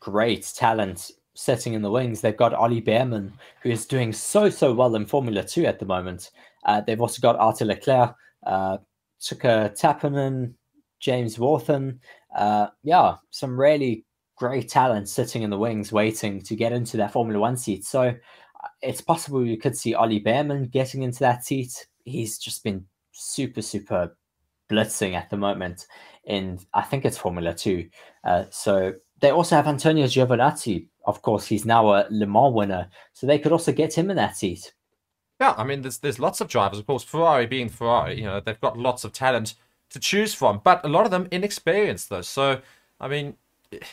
great 0.00 0.50
talent 0.56 1.10
sitting 1.34 1.74
in 1.74 1.82
the 1.82 1.90
wings. 1.90 2.20
They've 2.20 2.36
got 2.36 2.54
Ollie 2.54 2.82
Bearman, 2.82 3.32
who 3.62 3.70
is 3.70 3.86
doing 3.86 4.12
so, 4.12 4.50
so 4.50 4.74
well 4.74 4.94
in 4.94 5.06
Formula 5.06 5.42
2 5.42 5.64
at 5.66 5.78
the 5.78 5.86
moment. 5.86 6.30
Uh, 6.64 6.80
they've 6.80 7.00
also 7.00 7.20
got 7.20 7.36
Arthur 7.36 7.64
Leclerc, 7.64 8.14
uh, 8.46 8.78
Tuukka 9.20 9.78
Taponen, 9.78 10.54
James 11.00 11.38
Wharton. 11.38 12.00
Uh, 12.34 12.68
yeah, 12.82 13.16
some 13.30 13.58
really 13.58 14.04
great 14.36 14.68
talent 14.68 15.08
sitting 15.08 15.42
in 15.42 15.50
the 15.50 15.58
wings 15.58 15.92
waiting 15.92 16.40
to 16.42 16.54
get 16.54 16.72
into 16.72 16.96
that 16.96 17.12
Formula 17.12 17.40
One 17.40 17.56
seat. 17.56 17.84
So 17.84 18.02
uh, 18.02 18.68
it's 18.82 19.00
possible 19.00 19.44
you 19.44 19.58
could 19.58 19.76
see 19.76 19.94
Ollie 19.94 20.20
Bearman 20.20 20.70
getting 20.70 21.02
into 21.02 21.20
that 21.20 21.44
seat. 21.44 21.86
He's 22.04 22.38
just 22.38 22.62
been 22.62 22.86
super, 23.12 23.62
super 23.62 24.16
blitzing 24.70 25.14
at 25.14 25.28
the 25.30 25.36
moment 25.36 25.86
in, 26.24 26.60
I 26.72 26.82
think 26.82 27.04
it's 27.04 27.18
Formula 27.18 27.52
Two. 27.54 27.88
Uh, 28.24 28.44
so 28.50 28.94
they 29.20 29.30
also 29.30 29.56
have 29.56 29.66
Antonio 29.66 30.06
Giovinazzi. 30.06 30.86
Of 31.04 31.22
course, 31.22 31.46
he's 31.46 31.64
now 31.64 31.92
a 31.92 32.06
Le 32.10 32.26
Mans 32.26 32.54
winner. 32.54 32.88
So 33.12 33.26
they 33.26 33.38
could 33.38 33.52
also 33.52 33.72
get 33.72 33.96
him 33.96 34.10
in 34.10 34.16
that 34.16 34.36
seat. 34.36 34.72
Yeah, 35.40 35.54
I 35.56 35.64
mean, 35.64 35.80
there's 35.80 35.98
there's 35.98 36.18
lots 36.18 36.40
of 36.40 36.48
drivers. 36.48 36.78
Of 36.78 36.86
course, 36.86 37.02
Ferrari 37.02 37.46
being 37.46 37.68
Ferrari, 37.68 38.18
you 38.18 38.24
know, 38.24 38.40
they've 38.40 38.60
got 38.60 38.78
lots 38.78 39.04
of 39.04 39.12
talent 39.12 39.54
to 39.90 39.98
choose 39.98 40.34
from, 40.34 40.60
but 40.64 40.84
a 40.84 40.88
lot 40.88 41.04
of 41.04 41.10
them 41.10 41.28
inexperienced 41.30 42.08
though. 42.08 42.22
So, 42.22 42.60
I 43.00 43.08
mean, 43.08 43.34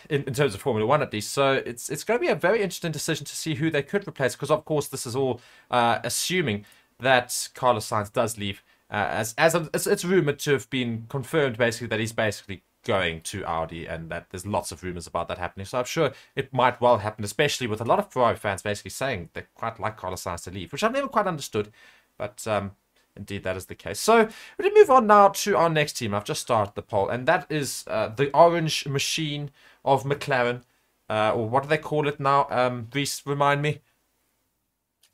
in, 0.09 0.23
in 0.23 0.33
terms 0.33 0.55
of 0.55 0.61
Formula 0.61 0.87
One 0.87 1.01
at 1.01 1.13
least, 1.13 1.31
so 1.31 1.53
it's 1.53 1.89
it's 1.89 2.03
going 2.03 2.19
to 2.19 2.25
be 2.25 2.31
a 2.31 2.35
very 2.35 2.61
interesting 2.61 2.91
decision 2.91 3.25
to 3.25 3.35
see 3.35 3.55
who 3.55 3.69
they 3.69 3.83
could 3.83 4.07
replace. 4.07 4.35
Because 4.35 4.51
of 4.51 4.65
course, 4.65 4.87
this 4.87 5.05
is 5.05 5.15
all 5.15 5.39
uh, 5.69 5.99
assuming 6.03 6.65
that 6.99 7.49
Carlos 7.53 7.87
Sainz 7.87 8.11
does 8.11 8.37
leave, 8.37 8.63
uh, 8.89 9.07
as 9.09 9.35
as, 9.37 9.53
a, 9.55 9.69
as 9.73 9.85
it's 9.85 10.05
rumored 10.05 10.39
to 10.39 10.51
have 10.51 10.69
been 10.69 11.05
confirmed, 11.09 11.57
basically 11.57 11.87
that 11.87 11.99
he's 11.99 12.13
basically 12.13 12.63
going 12.83 13.21
to 13.21 13.43
Audi, 13.45 13.85
and 13.85 14.09
that 14.09 14.27
there's 14.29 14.45
lots 14.45 14.71
of 14.71 14.81
rumors 14.83 15.07
about 15.07 15.27
that 15.27 15.37
happening. 15.37 15.65
So 15.65 15.79
I'm 15.79 15.85
sure 15.85 16.13
it 16.35 16.53
might 16.53 16.79
well 16.79 16.99
happen, 16.99 17.23
especially 17.23 17.67
with 17.67 17.81
a 17.81 17.85
lot 17.85 17.99
of 17.99 18.11
Ferrari 18.11 18.35
fans 18.35 18.61
basically 18.61 18.91
saying 18.91 19.29
they 19.33 19.43
quite 19.55 19.79
like 19.79 19.97
Carlos 19.97 20.23
Sainz 20.23 20.43
to 20.45 20.51
leave, 20.51 20.71
which 20.71 20.83
I've 20.83 20.93
never 20.93 21.07
quite 21.07 21.27
understood. 21.27 21.71
But 22.17 22.47
um, 22.47 22.71
Indeed, 23.17 23.43
that 23.43 23.57
is 23.57 23.65
the 23.65 23.75
case. 23.75 23.99
So 23.99 24.29
we're 24.57 24.69
to 24.69 24.75
move 24.75 24.89
on 24.89 25.07
now 25.07 25.29
to 25.29 25.57
our 25.57 25.69
next 25.69 25.93
team. 25.93 26.13
I've 26.13 26.23
just 26.23 26.41
started 26.41 26.75
the 26.75 26.81
poll, 26.81 27.09
and 27.09 27.27
that 27.27 27.45
is 27.49 27.83
uh, 27.87 28.09
the 28.09 28.31
Orange 28.31 28.87
Machine 28.87 29.51
of 29.83 30.03
McLaren, 30.03 30.61
uh, 31.09 31.33
or 31.33 31.49
what 31.49 31.63
do 31.63 31.69
they 31.69 31.77
call 31.77 32.07
it 32.07 32.19
now? 32.19 32.47
Um, 32.49 32.87
Reece, 32.93 33.23
remind 33.25 33.61
me. 33.61 33.79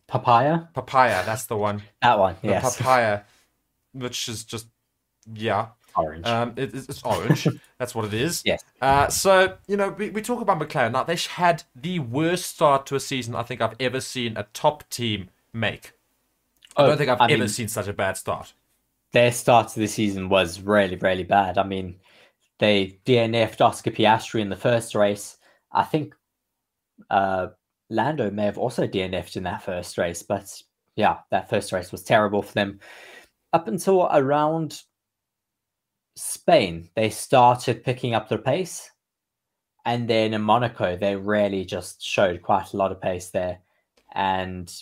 Papaya. 0.07 0.67
Papaya, 0.73 1.23
that's 1.25 1.45
the 1.45 1.57
one. 1.57 1.83
that 2.01 2.19
one, 2.19 2.35
the 2.41 2.49
yes. 2.49 2.77
Papaya, 2.77 3.21
which 3.93 4.29
is 4.29 4.43
just 4.43 4.67
yeah. 5.33 5.67
Orange. 5.95 6.25
Um, 6.25 6.53
it, 6.55 6.73
it's 6.73 7.03
orange. 7.03 7.47
That's 7.77 7.93
what 7.93 8.05
it 8.05 8.15
is. 8.15 8.41
Yes. 8.43 8.63
Uh, 8.81 9.09
so 9.09 9.57
you 9.67 9.77
know, 9.77 9.89
we, 9.89 10.09
we 10.09 10.23
talk 10.23 10.41
about 10.41 10.59
McLaren. 10.59 10.91
Now 10.91 11.03
they 11.03 11.15
had 11.15 11.63
the 11.75 11.99
worst 11.99 12.47
start 12.47 12.87
to 12.87 12.95
a 12.95 12.99
season 12.99 13.35
I 13.35 13.43
think 13.43 13.61
I've 13.61 13.75
ever 13.79 14.01
seen 14.01 14.35
a 14.35 14.47
top 14.53 14.89
team 14.89 15.29
make. 15.53 15.91
I 16.75 16.87
don't 16.87 16.97
think 16.97 17.09
I've 17.09 17.21
I 17.21 17.25
ever 17.25 17.39
mean, 17.39 17.47
seen 17.47 17.67
such 17.67 17.87
a 17.87 17.93
bad 17.93 18.17
start. 18.17 18.53
Their 19.11 19.31
start 19.31 19.69
to 19.69 19.79
the 19.79 19.87
season 19.87 20.29
was 20.29 20.61
really, 20.61 20.95
really 20.95 21.23
bad. 21.23 21.57
I 21.57 21.63
mean, 21.63 21.99
they 22.59 22.99
DNF'd 23.05 23.61
Oscar 23.61 23.91
Piastri 23.91 24.41
in 24.41 24.49
the 24.49 24.55
first 24.55 24.95
race. 24.95 25.37
I 25.71 25.83
think 25.83 26.15
uh, 27.09 27.47
Lando 27.89 28.31
may 28.31 28.45
have 28.45 28.57
also 28.57 28.87
DNF'd 28.87 29.37
in 29.37 29.43
that 29.43 29.63
first 29.63 29.97
race, 29.97 30.23
but 30.23 30.51
yeah, 30.95 31.17
that 31.31 31.49
first 31.49 31.71
race 31.71 31.91
was 31.91 32.03
terrible 32.03 32.41
for 32.41 32.53
them. 32.53 32.79
Up 33.51 33.67
until 33.67 34.07
around 34.11 34.81
Spain, 36.15 36.89
they 36.95 37.09
started 37.09 37.83
picking 37.83 38.13
up 38.13 38.29
their 38.29 38.37
pace. 38.37 38.89
And 39.85 40.07
then 40.07 40.33
in 40.33 40.41
Monaco, 40.41 40.95
they 40.95 41.15
really 41.15 41.65
just 41.65 42.01
showed 42.01 42.41
quite 42.41 42.73
a 42.73 42.77
lot 42.77 42.91
of 42.91 43.01
pace 43.01 43.29
there. 43.29 43.59
And 44.15 44.73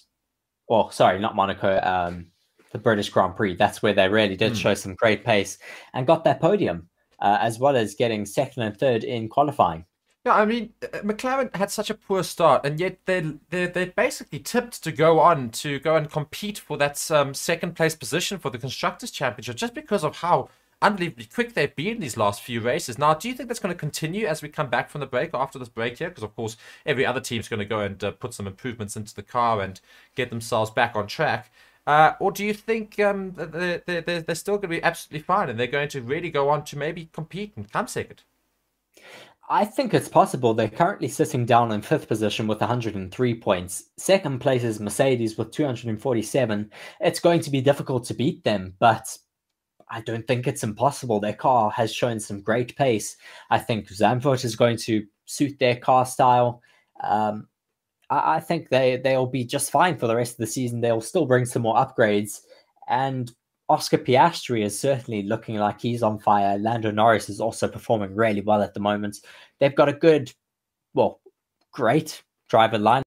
well, 0.71 0.89
sorry, 0.89 1.19
not 1.19 1.35
Monaco, 1.35 1.81
um, 1.83 2.27
the 2.71 2.77
British 2.77 3.09
Grand 3.09 3.35
Prix. 3.35 3.57
That's 3.57 3.83
where 3.83 3.91
they 3.91 4.07
really 4.07 4.37
did 4.37 4.53
mm. 4.53 4.55
show 4.55 4.73
some 4.73 4.95
great 4.95 5.25
pace 5.25 5.57
and 5.93 6.07
got 6.07 6.23
that 6.23 6.39
podium, 6.39 6.87
uh, 7.19 7.39
as 7.41 7.59
well 7.59 7.75
as 7.75 7.93
getting 7.93 8.25
second 8.25 8.63
and 8.63 8.77
third 8.77 9.03
in 9.03 9.27
qualifying. 9.27 9.83
Yeah, 10.25 10.35
I 10.35 10.45
mean, 10.45 10.71
uh, 10.81 10.99
McLaren 10.99 11.53
had 11.53 11.71
such 11.71 11.89
a 11.89 11.93
poor 11.93 12.23
start, 12.23 12.65
and 12.65 12.79
yet 12.79 12.99
they 13.05 13.33
they 13.49 13.65
they 13.65 13.85
basically 13.85 14.39
tipped 14.39 14.81
to 14.85 14.93
go 14.93 15.19
on 15.19 15.49
to 15.49 15.79
go 15.79 15.97
and 15.97 16.09
compete 16.09 16.57
for 16.57 16.77
that 16.77 17.11
um, 17.11 17.33
second 17.33 17.75
place 17.75 17.93
position 17.93 18.37
for 18.39 18.49
the 18.49 18.57
constructors' 18.57 19.11
championship, 19.11 19.57
just 19.57 19.73
because 19.73 20.05
of 20.05 20.15
how 20.15 20.47
unbelievably 20.81 21.25
quick 21.33 21.53
they've 21.53 21.75
been 21.75 21.99
these 21.99 22.17
last 22.17 22.41
few 22.41 22.61
races. 22.61 22.97
Now, 22.97 23.13
do 23.13 23.27
you 23.27 23.35
think 23.35 23.49
that's 23.49 23.59
going 23.59 23.73
to 23.73 23.79
continue 23.79 24.25
as 24.25 24.41
we 24.41 24.49
come 24.49 24.69
back 24.69 24.89
from 24.89 25.01
the 25.01 25.07
break 25.07 25.33
or 25.33 25.41
after 25.41 25.59
this 25.59 25.69
break 25.69 25.97
here? 25.97 26.09
Because, 26.09 26.23
of 26.23 26.35
course, 26.35 26.57
every 26.85 27.05
other 27.05 27.19
team's 27.19 27.47
going 27.47 27.59
to 27.59 27.65
go 27.65 27.79
and 27.79 28.03
uh, 28.03 28.11
put 28.11 28.33
some 28.33 28.47
improvements 28.47 28.95
into 28.95 29.13
the 29.13 29.23
car 29.23 29.61
and 29.61 29.79
get 30.15 30.29
themselves 30.29 30.71
back 30.71 30.95
on 30.95 31.07
track. 31.07 31.51
Uh, 31.87 32.13
or 32.19 32.31
do 32.31 32.45
you 32.45 32.53
think 32.53 32.99
um, 32.99 33.33
they're, 33.35 33.81
they're, 33.85 34.21
they're 34.21 34.35
still 34.35 34.55
going 34.55 34.61
to 34.63 34.67
be 34.67 34.83
absolutely 34.83 35.23
fine 35.23 35.49
and 35.49 35.59
they're 35.59 35.67
going 35.67 35.89
to 35.89 36.01
really 36.01 36.29
go 36.29 36.49
on 36.49 36.63
to 36.63 36.77
maybe 36.77 37.09
compete 37.11 37.53
and 37.55 37.71
come 37.71 37.87
second? 37.87 38.23
I 39.49 39.65
think 39.65 39.93
it's 39.93 40.07
possible. 40.07 40.53
They're 40.53 40.69
currently 40.69 41.09
sitting 41.09 41.45
down 41.45 41.73
in 41.73 41.81
fifth 41.81 42.07
position 42.07 42.47
with 42.47 42.61
103 42.61 43.35
points. 43.35 43.83
Second 43.97 44.39
place 44.39 44.63
is 44.63 44.79
Mercedes 44.79 45.37
with 45.37 45.51
247. 45.51 46.71
It's 47.01 47.19
going 47.19 47.41
to 47.41 47.49
be 47.49 47.59
difficult 47.59 48.05
to 48.05 48.13
beat 48.13 48.43
them, 48.45 48.75
but 48.79 49.17
I 49.91 50.01
don't 50.01 50.25
think 50.25 50.47
it's 50.47 50.63
impossible. 50.63 51.19
Their 51.19 51.33
car 51.33 51.69
has 51.71 51.93
shown 51.93 52.19
some 52.19 52.41
great 52.41 52.75
pace. 52.77 53.17
I 53.49 53.59
think 53.59 53.89
Zandvoort 53.89 54.45
is 54.45 54.55
going 54.55 54.77
to 54.77 55.05
suit 55.25 55.59
their 55.59 55.75
car 55.75 56.05
style. 56.05 56.61
Um, 57.03 57.47
I, 58.09 58.35
I, 58.35 58.39
think 58.39 58.69
they 58.69 58.97
they'll 58.97 59.25
be 59.27 59.43
just 59.43 59.69
fine 59.69 59.97
for 59.97 60.07
the 60.07 60.15
rest 60.15 60.33
of 60.33 60.37
the 60.37 60.47
season. 60.47 60.79
They'll 60.79 61.01
still 61.01 61.25
bring 61.25 61.45
some 61.45 61.63
more 61.63 61.75
upgrades, 61.75 62.39
and 62.87 63.31
Oscar 63.67 63.97
Piastri 63.97 64.63
is 64.63 64.79
certainly 64.79 65.23
looking 65.23 65.57
like 65.57 65.81
he's 65.81 66.03
on 66.03 66.19
fire. 66.19 66.57
Lando 66.57 66.89
Norris 66.89 67.29
is 67.29 67.41
also 67.41 67.67
performing 67.67 68.15
really 68.15 68.41
well 68.41 68.61
at 68.61 68.73
the 68.73 68.79
moment. 68.79 69.17
They've 69.59 69.75
got 69.75 69.89
a 69.89 69.93
good, 69.93 70.31
well, 70.93 71.19
great 71.71 72.23
driver 72.49 72.77
line, 72.77 73.03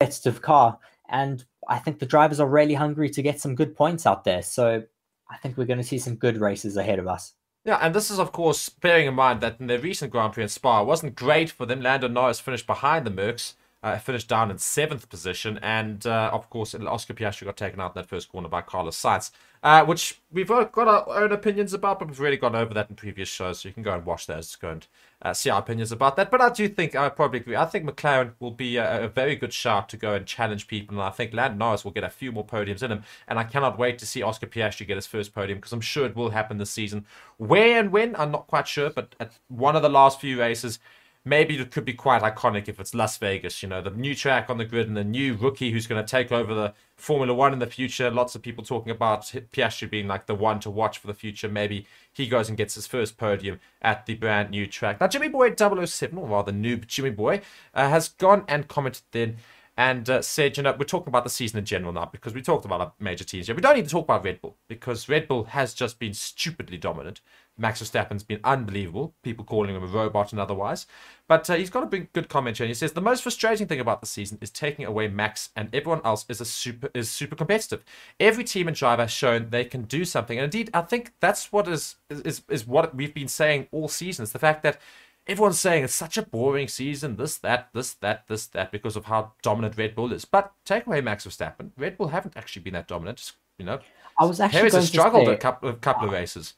competitive 0.00 0.42
car, 0.42 0.78
And 1.08 1.44
I 1.68 1.78
think 1.78 1.98
the 1.98 2.06
drivers 2.06 2.40
are 2.40 2.48
really 2.48 2.74
hungry 2.74 3.10
to 3.10 3.22
get 3.22 3.40
some 3.40 3.54
good 3.54 3.76
points 3.76 4.06
out 4.06 4.24
there. 4.24 4.42
So 4.42 4.82
I 5.30 5.36
think 5.36 5.56
we're 5.56 5.64
going 5.64 5.78
to 5.78 5.84
see 5.84 5.98
some 5.98 6.16
good 6.16 6.38
races 6.38 6.76
ahead 6.76 6.98
of 6.98 7.06
us. 7.06 7.34
Yeah, 7.64 7.78
and 7.80 7.94
this 7.94 8.10
is, 8.10 8.18
of 8.18 8.32
course, 8.32 8.68
bearing 8.70 9.06
in 9.06 9.14
mind 9.14 9.42
that 9.42 9.60
in 9.60 9.66
their 9.66 9.78
recent 9.78 10.10
Grand 10.10 10.32
Prix 10.32 10.44
in 10.44 10.48
Spa, 10.48 10.80
it 10.80 10.86
wasn't 10.86 11.14
great 11.14 11.50
for 11.50 11.66
them. 11.66 11.82
Lando 11.82 12.08
Norris 12.08 12.40
finished 12.40 12.66
behind 12.66 13.06
the 13.06 13.10
Mercs, 13.10 13.54
uh, 13.82 13.98
finished 13.98 14.28
down 14.28 14.50
in 14.50 14.58
seventh 14.58 15.08
position, 15.08 15.58
and 15.62 16.06
uh, 16.06 16.30
of 16.32 16.48
course, 16.48 16.74
Oscar 16.74 17.14
Piastri 17.14 17.44
got 17.44 17.56
taken 17.56 17.80
out 17.80 17.94
in 17.94 18.00
that 18.00 18.08
first 18.08 18.30
corner 18.30 18.48
by 18.48 18.62
Carlos 18.62 19.00
Sainz, 19.00 19.30
uh, 19.62 19.84
which 19.84 20.20
we've 20.32 20.48
got 20.48 20.88
our 20.88 21.22
own 21.22 21.32
opinions 21.32 21.74
about, 21.74 21.98
but 21.98 22.08
we've 22.08 22.20
really 22.20 22.36
gone 22.38 22.56
over 22.56 22.72
that 22.74 22.88
in 22.88 22.96
previous 22.96 23.28
shows, 23.28 23.60
so 23.60 23.68
you 23.68 23.74
can 23.74 23.82
go 23.82 23.94
and 23.94 24.06
watch 24.06 24.26
those, 24.26 24.56
go 24.56 24.70
and 24.70 24.86
uh, 25.22 25.34
see 25.34 25.50
our 25.50 25.60
opinions 25.60 25.92
about 25.92 26.16
that. 26.16 26.30
But 26.30 26.40
I 26.40 26.48
do 26.48 26.68
think 26.68 26.94
I 26.94 27.08
probably 27.08 27.40
agree. 27.40 27.56
I 27.56 27.66
think 27.66 27.84
McLaren 27.84 28.32
will 28.40 28.50
be 28.50 28.76
a, 28.76 29.04
a, 29.04 29.08
very 29.08 29.36
good 29.36 29.52
shot 29.52 29.88
to 29.90 29.96
go 29.96 30.14
and 30.14 30.24
challenge 30.26 30.66
people, 30.66 30.96
and 30.96 31.02
I 31.02 31.10
think 31.10 31.34
Lando 31.34 31.58
Norris 31.58 31.84
will 31.84 31.90
get 31.92 32.04
a 32.04 32.10
few 32.10 32.32
more 32.32 32.46
podiums 32.46 32.82
in 32.82 32.90
him. 32.90 33.02
And 33.28 33.38
I 33.38 33.44
cannot 33.44 33.78
wait 33.78 33.98
to 33.98 34.06
see 34.06 34.22
Oscar 34.22 34.46
Piastri 34.46 34.86
get 34.86 34.96
his 34.96 35.06
first 35.06 35.34
podium 35.34 35.58
because 35.58 35.72
I'm 35.72 35.80
sure 35.80 36.06
it 36.06 36.16
will 36.16 36.30
happen 36.30 36.58
this 36.58 36.70
season. 36.70 37.06
Where 37.36 37.78
and 37.78 37.92
when, 37.92 38.16
I'm 38.16 38.30
not 38.30 38.46
quite 38.46 38.66
sure, 38.66 38.90
but 38.90 39.14
at 39.20 39.32
one 39.48 39.76
of 39.76 39.82
the 39.82 39.88
last 39.88 40.20
few 40.20 40.38
races 40.38 40.78
maybe 41.24 41.58
it 41.58 41.70
could 41.70 41.84
be 41.84 41.92
quite 41.92 42.22
iconic 42.22 42.68
if 42.68 42.80
it's 42.80 42.94
Las 42.94 43.18
Vegas, 43.18 43.62
you 43.62 43.68
know, 43.68 43.82
the 43.82 43.90
new 43.90 44.14
track 44.14 44.48
on 44.48 44.58
the 44.58 44.64
grid 44.64 44.88
and 44.88 44.96
the 44.96 45.04
new 45.04 45.34
rookie 45.34 45.70
who's 45.70 45.86
going 45.86 46.02
to 46.02 46.10
take 46.10 46.32
over 46.32 46.54
the 46.54 46.72
Formula 46.96 47.34
One 47.34 47.52
in 47.52 47.58
the 47.58 47.66
future. 47.66 48.10
Lots 48.10 48.34
of 48.34 48.42
people 48.42 48.64
talking 48.64 48.90
about 48.90 49.22
Piastri 49.52 49.90
being 49.90 50.08
like 50.08 50.26
the 50.26 50.34
one 50.34 50.60
to 50.60 50.70
watch 50.70 50.98
for 50.98 51.06
the 51.06 51.14
future. 51.14 51.48
Maybe 51.48 51.86
he 52.12 52.26
goes 52.26 52.48
and 52.48 52.56
gets 52.56 52.74
his 52.74 52.86
first 52.86 53.16
podium 53.18 53.60
at 53.82 54.06
the 54.06 54.14
brand 54.14 54.50
new 54.50 54.66
track. 54.66 55.00
Now, 55.00 55.08
Jimmy 55.08 55.28
Boy 55.28 55.54
007, 55.54 56.16
or 56.16 56.26
rather 56.26 56.52
noob 56.52 56.86
Jimmy 56.86 57.10
Boy, 57.10 57.42
uh, 57.74 57.88
has 57.88 58.08
gone 58.08 58.44
and 58.48 58.68
commented 58.68 59.02
then 59.12 59.36
and 59.80 60.10
uh, 60.10 60.20
said, 60.20 60.58
you 60.58 60.62
know, 60.62 60.76
we're 60.78 60.84
talking 60.84 61.08
about 61.08 61.24
the 61.24 61.30
season 61.30 61.58
in 61.58 61.64
general 61.64 61.90
now 61.90 62.04
because 62.04 62.34
we 62.34 62.42
talked 62.42 62.66
about 62.66 62.80
our 62.82 62.92
major 62.98 63.24
teams 63.24 63.46
here. 63.46 63.56
We 63.56 63.62
don't 63.62 63.76
need 63.76 63.86
to 63.86 63.90
talk 63.90 64.04
about 64.04 64.24
Red 64.24 64.40
Bull 64.42 64.56
because 64.68 65.08
Red 65.08 65.26
Bull 65.26 65.44
has 65.44 65.72
just 65.72 65.98
been 65.98 66.12
stupidly 66.12 66.76
dominant. 66.76 67.22
Max 67.60 67.82
Verstappen's 67.82 68.22
been 68.22 68.40
unbelievable. 68.42 69.14
People 69.22 69.44
calling 69.44 69.74
him 69.74 69.82
a 69.82 69.86
robot 69.86 70.32
and 70.32 70.40
otherwise. 70.40 70.86
But 71.28 71.48
uh, 71.48 71.54
he's 71.54 71.70
got 71.70 71.82
a 71.82 71.86
big, 71.86 72.12
good 72.12 72.28
comment 72.28 72.58
here. 72.58 72.66
He 72.66 72.74
says 72.74 72.92
the 72.92 73.00
most 73.00 73.22
frustrating 73.22 73.66
thing 73.66 73.78
about 73.78 74.00
the 74.00 74.06
season 74.06 74.38
is 74.40 74.50
taking 74.50 74.84
away 74.84 75.08
Max, 75.08 75.50
and 75.54 75.72
everyone 75.74 76.00
else 76.04 76.24
is 76.28 76.40
a 76.40 76.44
super 76.44 76.90
is 76.94 77.10
super 77.10 77.36
competitive. 77.36 77.84
Every 78.18 78.44
team 78.44 78.66
and 78.66 78.76
driver 78.76 79.02
has 79.02 79.12
shown 79.12 79.50
they 79.50 79.64
can 79.64 79.82
do 79.82 80.04
something, 80.04 80.38
and 80.38 80.44
indeed, 80.44 80.70
I 80.74 80.80
think 80.80 81.12
that's 81.20 81.52
what 81.52 81.68
is 81.68 81.96
is 82.08 82.42
is 82.48 82.66
what 82.66 82.94
we've 82.94 83.14
been 83.14 83.28
saying 83.28 83.68
all 83.70 83.88
season. 83.88 84.22
It's 84.22 84.32
the 84.32 84.38
fact 84.38 84.62
that 84.62 84.80
everyone's 85.26 85.60
saying 85.60 85.84
it's 85.84 85.94
such 85.94 86.16
a 86.16 86.22
boring 86.22 86.68
season. 86.68 87.16
This, 87.16 87.38
that, 87.38 87.68
this, 87.72 87.94
that, 87.94 88.26
this, 88.26 88.46
that, 88.46 88.72
because 88.72 88.96
of 88.96 89.04
how 89.04 89.32
dominant 89.42 89.76
Red 89.76 89.94
Bull 89.94 90.12
is. 90.12 90.24
But 90.24 90.52
take 90.64 90.86
away 90.86 91.00
Max 91.00 91.26
Verstappen, 91.26 91.70
Red 91.76 91.96
Bull 91.96 92.08
haven't 92.08 92.36
actually 92.36 92.62
been 92.62 92.72
that 92.74 92.88
dominant. 92.88 93.32
You 93.58 93.66
know, 93.66 93.80
I 94.18 94.24
was 94.24 94.40
actually 94.40 94.70
going 94.70 94.72
has 94.72 94.88
struggled 94.88 95.26
to 95.26 95.32
say, 95.32 95.34
a 95.34 95.38
couple, 95.38 95.68
a 95.68 95.74
couple 95.74 96.06
of 96.06 96.12
races. 96.12 96.54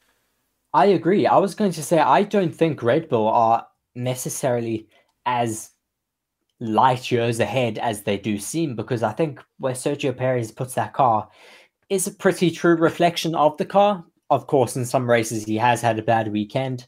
I 0.73 0.87
agree. 0.87 1.27
I 1.27 1.37
was 1.37 1.55
going 1.55 1.71
to 1.73 1.83
say 1.83 1.99
I 1.99 2.23
don't 2.23 2.53
think 2.53 2.81
Red 2.81 3.09
Bull 3.09 3.27
are 3.27 3.67
necessarily 3.95 4.87
as 5.25 5.71
light 6.59 7.11
years 7.11 7.39
ahead 7.39 7.77
as 7.77 8.03
they 8.03 8.17
do 8.17 8.39
seem 8.39 8.75
because 8.75 9.03
I 9.03 9.11
think 9.11 9.39
where 9.59 9.73
Sergio 9.73 10.15
Perez 10.15 10.51
puts 10.51 10.73
that 10.75 10.93
car 10.93 11.29
is 11.89 12.07
a 12.07 12.11
pretty 12.11 12.49
true 12.49 12.75
reflection 12.75 13.35
of 13.35 13.57
the 13.57 13.65
car. 13.65 14.03
Of 14.29 14.47
course, 14.47 14.75
in 14.75 14.85
some 14.85 15.07
races 15.07 15.45
he 15.45 15.57
has 15.57 15.81
had 15.81 15.99
a 15.99 16.03
bad 16.03 16.31
weekend, 16.31 16.87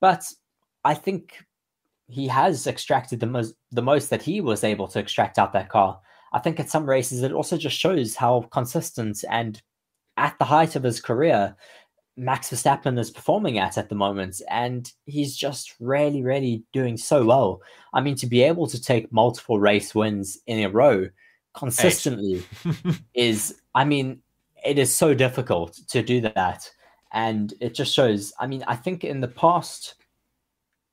but 0.00 0.24
I 0.84 0.94
think 0.94 1.34
he 2.08 2.28
has 2.28 2.66
extracted 2.66 3.20
the 3.20 3.26
most 3.26 3.54
the 3.72 3.82
most 3.82 4.08
that 4.08 4.22
he 4.22 4.40
was 4.40 4.64
able 4.64 4.88
to 4.88 4.98
extract 4.98 5.38
out 5.38 5.52
that 5.52 5.68
car. 5.68 6.00
I 6.32 6.38
think 6.38 6.58
at 6.60 6.70
some 6.70 6.88
races 6.88 7.22
it 7.22 7.32
also 7.32 7.58
just 7.58 7.78
shows 7.78 8.14
how 8.16 8.42
consistent 8.52 9.22
and 9.28 9.60
at 10.16 10.38
the 10.38 10.44
height 10.46 10.76
of 10.76 10.82
his 10.82 11.00
career 11.00 11.56
Max 12.18 12.50
Verstappen 12.50 12.98
is 12.98 13.12
performing 13.12 13.58
at 13.58 13.78
at 13.78 13.88
the 13.88 13.94
moment, 13.94 14.42
and 14.50 14.92
he's 15.06 15.36
just 15.36 15.74
really, 15.78 16.22
really 16.22 16.64
doing 16.72 16.96
so 16.96 17.24
well. 17.24 17.62
I 17.94 18.00
mean, 18.00 18.16
to 18.16 18.26
be 18.26 18.42
able 18.42 18.66
to 18.66 18.82
take 18.82 19.12
multiple 19.12 19.60
race 19.60 19.94
wins 19.94 20.36
in 20.48 20.64
a 20.64 20.68
row 20.68 21.08
consistently 21.54 22.42
is, 23.14 23.60
I 23.74 23.84
mean, 23.84 24.20
it 24.64 24.78
is 24.78 24.94
so 24.94 25.14
difficult 25.14 25.78
to 25.90 26.02
do 26.02 26.20
that, 26.22 26.68
and 27.12 27.54
it 27.60 27.74
just 27.74 27.94
shows. 27.94 28.32
I 28.40 28.48
mean, 28.48 28.64
I 28.66 28.74
think 28.74 29.04
in 29.04 29.20
the 29.20 29.28
past 29.28 29.94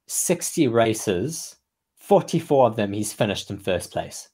sixty 0.05 0.67
races, 0.67 1.55
forty-four 1.95 2.67
of 2.67 2.75
them 2.75 2.93
he's 2.93 3.13
finished 3.13 3.49
in 3.49 3.57
first 3.57 3.91
place. 3.91 4.29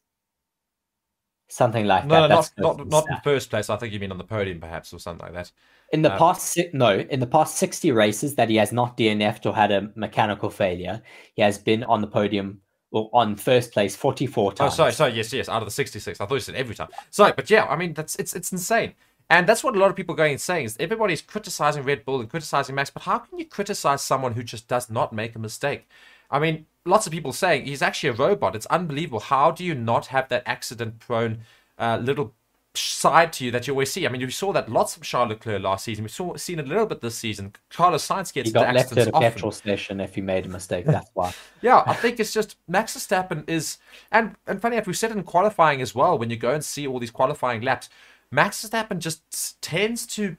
Something 1.47 1.85
like 1.85 2.05
no, 2.05 2.15
that. 2.15 2.27
No, 2.27 2.35
That's 2.35 2.51
not 2.57 2.77
not, 2.79 2.87
not 2.87 3.09
in 3.09 3.17
first 3.23 3.49
place. 3.49 3.69
I 3.69 3.77
think 3.77 3.93
you 3.93 3.99
mean 3.99 4.11
on 4.11 4.17
the 4.17 4.25
podium, 4.25 4.59
perhaps, 4.59 4.93
or 4.93 4.99
something 4.99 5.25
like 5.25 5.33
that. 5.35 5.51
In 5.91 6.01
the 6.01 6.11
uh, 6.11 6.17
past, 6.17 6.47
si- 6.47 6.69
no, 6.73 6.99
in 6.99 7.19
the 7.19 7.27
past 7.27 7.57
sixty 7.57 7.91
races 7.91 8.35
that 8.35 8.49
he 8.49 8.55
has 8.55 8.71
not 8.71 8.97
DNF'd 8.97 9.45
or 9.45 9.55
had 9.55 9.71
a 9.71 9.91
mechanical 9.95 10.49
failure, 10.49 11.01
he 11.33 11.41
has 11.41 11.57
been 11.57 11.83
on 11.83 12.01
the 12.01 12.07
podium 12.07 12.61
or 12.91 13.09
on 13.13 13.35
first 13.35 13.71
place 13.71 13.95
forty-four 13.95 14.53
times. 14.53 14.73
Oh, 14.73 14.75
sorry, 14.75 14.91
sorry, 14.93 15.13
yes, 15.13 15.33
yes, 15.33 15.49
out 15.49 15.61
of 15.61 15.67
the 15.67 15.71
sixty-six. 15.71 16.21
I 16.21 16.25
thought 16.25 16.35
you 16.35 16.41
said 16.41 16.55
every 16.55 16.75
time. 16.75 16.89
Sorry, 17.09 17.33
but 17.35 17.49
yeah, 17.49 17.65
I 17.65 17.75
mean 17.75 17.93
that's 17.93 18.15
it's 18.15 18.33
it's 18.33 18.51
insane. 18.51 18.93
And 19.29 19.47
that's 19.47 19.63
what 19.63 19.77
a 19.77 19.79
lot 19.79 19.89
of 19.89 19.95
people 19.95 20.13
are 20.13 20.17
going 20.17 20.33
and 20.33 20.41
saying 20.41 20.65
is 20.65 20.77
everybody's 20.77 21.21
criticizing 21.21 21.83
Red 21.83 22.03
Bull 22.03 22.19
and 22.19 22.29
criticizing 22.29 22.75
Max, 22.75 22.89
but 22.89 23.03
how 23.03 23.17
can 23.17 23.39
you 23.39 23.45
criticize 23.45 24.01
someone 24.01 24.33
who 24.33 24.43
just 24.43 24.67
does 24.67 24.89
not 24.89 25.13
make 25.13 25.35
a 25.35 25.39
mistake? 25.39 25.87
I 26.29 26.37
mean, 26.39 26.65
lots 26.83 27.07
of 27.07 27.13
people 27.13 27.31
saying 27.31 27.65
he's 27.65 27.81
actually 27.81 28.09
a 28.09 28.13
robot. 28.13 28.57
It's 28.57 28.65
unbelievable. 28.65 29.21
How 29.21 29.51
do 29.51 29.63
you 29.63 29.73
not 29.73 30.07
have 30.07 30.27
that 30.29 30.43
accident-prone 30.45 31.39
uh, 31.77 31.99
little 32.01 32.35
side 32.73 33.33
to 33.33 33.45
you 33.45 33.51
that 33.51 33.67
you 33.67 33.73
always 33.73 33.91
see. 33.91 34.05
I 34.05 34.09
mean, 34.09 34.21
you 34.21 34.29
saw 34.29 34.53
that 34.53 34.71
lots 34.71 34.95
of 34.95 35.03
Charles 35.03 35.29
Leclerc 35.29 35.61
last 35.61 35.85
season. 35.85 36.03
We 36.03 36.09
saw 36.09 36.35
seen 36.37 36.59
it 36.59 36.65
a 36.65 36.69
little 36.69 36.85
bit 36.85 37.01
this 37.01 37.15
season. 37.15 37.53
Carlos 37.69 38.07
Sainz 38.07 38.33
gets 38.33 38.49
he 38.49 38.53
got 38.53 38.73
left 38.73 38.91
at 38.93 39.07
a 39.07 39.11
often. 39.11 39.31
petrol 39.31 39.51
station 39.51 39.99
if 39.99 40.15
he 40.15 40.21
made 40.21 40.45
a 40.45 40.49
mistake. 40.49 40.85
That's 40.85 41.09
why. 41.13 41.33
yeah, 41.61 41.83
I 41.85 41.93
think 41.93 42.19
it's 42.19 42.33
just 42.33 42.57
Max 42.67 42.95
Verstappen 42.95 43.43
is, 43.49 43.77
and 44.11 44.35
and 44.47 44.61
funny 44.61 44.77
enough, 44.77 44.87
we 44.87 44.93
said 44.93 45.11
in 45.11 45.23
qualifying 45.23 45.81
as 45.81 45.93
well. 45.93 46.17
When 46.17 46.29
you 46.29 46.37
go 46.37 46.53
and 46.53 46.63
see 46.63 46.87
all 46.87 46.99
these 46.99 47.11
qualifying 47.11 47.61
laps, 47.61 47.89
Max 48.31 48.63
Verstappen 48.65 48.99
just 48.99 49.61
tends 49.61 50.05
to 50.07 50.37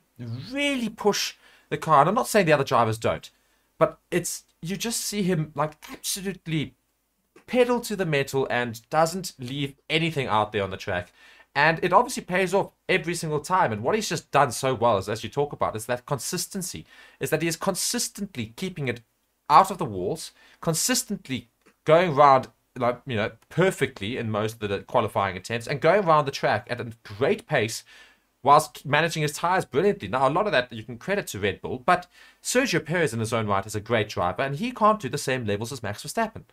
really 0.51 0.89
push 0.89 1.35
the 1.69 1.77
car. 1.77 2.01
And 2.01 2.09
I'm 2.09 2.15
not 2.15 2.29
saying 2.29 2.47
the 2.47 2.53
other 2.53 2.65
drivers 2.65 2.99
don't, 2.99 3.31
but 3.79 3.99
it's 4.11 4.45
you 4.63 4.77
just 4.77 5.01
see 5.01 5.23
him 5.23 5.53
like 5.55 5.77
absolutely 5.93 6.75
pedal 7.47 7.81
to 7.81 7.97
the 7.97 8.07
metal 8.07 8.47
and 8.51 8.81
doesn't 8.89 9.35
leave 9.39 9.75
anything 9.91 10.27
out 10.27 10.53
there 10.53 10.63
on 10.63 10.71
the 10.71 10.77
track. 10.77 11.13
And 11.55 11.79
it 11.83 11.93
obviously 11.93 12.23
pays 12.23 12.55
off 12.55 12.73
every 12.89 13.15
single 13.15 13.41
time. 13.41 13.73
And 13.73 13.83
what 13.83 13.95
he's 13.95 14.09
just 14.09 14.31
done 14.31 14.53
so 14.53 14.75
well, 14.75 14.97
is, 14.99 15.09
as 15.09 15.23
you 15.23 15.29
talk 15.29 15.53
about, 15.53 15.77
is 15.77 15.87
that 15.87 16.07
consistency. 16.07 16.87
Is 17.21 17.31
that 17.31 17.43
he 17.43 17.49
is 17.49 17.57
consistently 17.57 18.55
keeping 18.57 18.89
it 18.89 19.03
out 19.51 19.71
of 19.71 19.79
the 19.79 19.85
walls, 19.85 20.33
consistently 20.61 21.51
going 21.85 22.15
around 22.15 22.49
like 22.79 23.03
you 23.07 23.17
know 23.17 23.31
perfectly 23.51 24.17
in 24.17 24.31
most 24.31 24.63
of 24.63 24.69
the 24.71 24.81
qualifying 24.81 25.37
attempts, 25.37 25.67
and 25.67 25.81
going 25.81 26.05
around 26.05 26.25
the 26.25 26.31
track 26.31 26.67
at 26.71 26.81
a 26.81 26.93
great 27.03 27.47
pace, 27.47 27.85
whilst 28.43 28.87
managing 28.87 29.23
his 29.23 29.35
tires 29.35 29.67
brilliantly. 29.67 30.09
Now 30.09 30.27
a 30.27 30.31
lot 30.31 30.47
of 30.47 30.53
that 30.53 30.73
you 30.73 30.83
can 30.83 30.97
credit 30.97 31.27
to 31.29 31.39
Red 31.39 31.61
Bull, 31.61 31.83
but 31.85 32.07
Sergio 32.43 32.85
Perez 32.85 33.13
in 33.13 33.21
his 33.21 33.33
own 33.35 33.47
right 33.47 33.67
is 33.67 33.75
a 33.75 33.81
great 33.81 34.09
driver, 34.09 34.43
and 34.43 34.57
he 34.57 34.73
can't 34.73 35.01
do 35.01 35.11
the 35.11 35.19
same 35.19 35.45
levels 35.45 35.71
as 35.71 35.83
Max 35.83 36.03
Verstappen. 36.03 36.45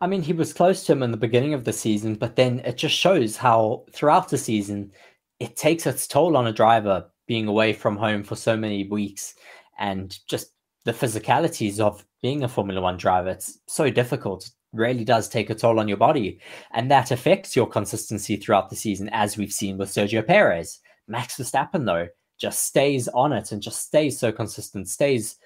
I 0.00 0.06
mean, 0.06 0.22
he 0.22 0.32
was 0.32 0.52
close 0.52 0.84
to 0.84 0.92
him 0.92 1.02
in 1.02 1.10
the 1.10 1.16
beginning 1.16 1.54
of 1.54 1.64
the 1.64 1.72
season, 1.72 2.14
but 2.14 2.36
then 2.36 2.60
it 2.60 2.76
just 2.76 2.94
shows 2.94 3.36
how 3.36 3.84
throughout 3.92 4.28
the 4.28 4.38
season 4.38 4.92
it 5.40 5.56
takes 5.56 5.86
its 5.86 6.06
toll 6.06 6.36
on 6.36 6.46
a 6.46 6.52
driver 6.52 7.10
being 7.26 7.48
away 7.48 7.72
from 7.72 7.96
home 7.96 8.22
for 8.22 8.36
so 8.36 8.56
many 8.56 8.86
weeks 8.88 9.34
and 9.78 10.18
just 10.28 10.52
the 10.84 10.92
physicalities 10.92 11.80
of 11.80 12.04
being 12.22 12.42
a 12.42 12.48
Formula 12.48 12.80
One 12.80 12.96
driver. 12.96 13.30
It's 13.30 13.58
so 13.66 13.90
difficult. 13.90 14.46
It 14.46 14.52
really 14.72 15.04
does 15.04 15.28
take 15.28 15.50
a 15.50 15.54
toll 15.54 15.78
on 15.78 15.88
your 15.88 15.96
body. 15.96 16.40
And 16.72 16.90
that 16.90 17.10
affects 17.10 17.54
your 17.54 17.68
consistency 17.68 18.36
throughout 18.36 18.70
the 18.70 18.76
season, 18.76 19.08
as 19.10 19.36
we've 19.36 19.52
seen 19.52 19.78
with 19.78 19.90
Sergio 19.90 20.26
Perez. 20.26 20.80
Max 21.06 21.36
Verstappen, 21.36 21.84
though, 21.84 22.08
just 22.38 22.64
stays 22.64 23.08
on 23.08 23.32
it 23.32 23.52
and 23.52 23.60
just 23.60 23.80
stays 23.80 24.18
so 24.18 24.32
consistent, 24.32 24.88
stays 24.88 25.36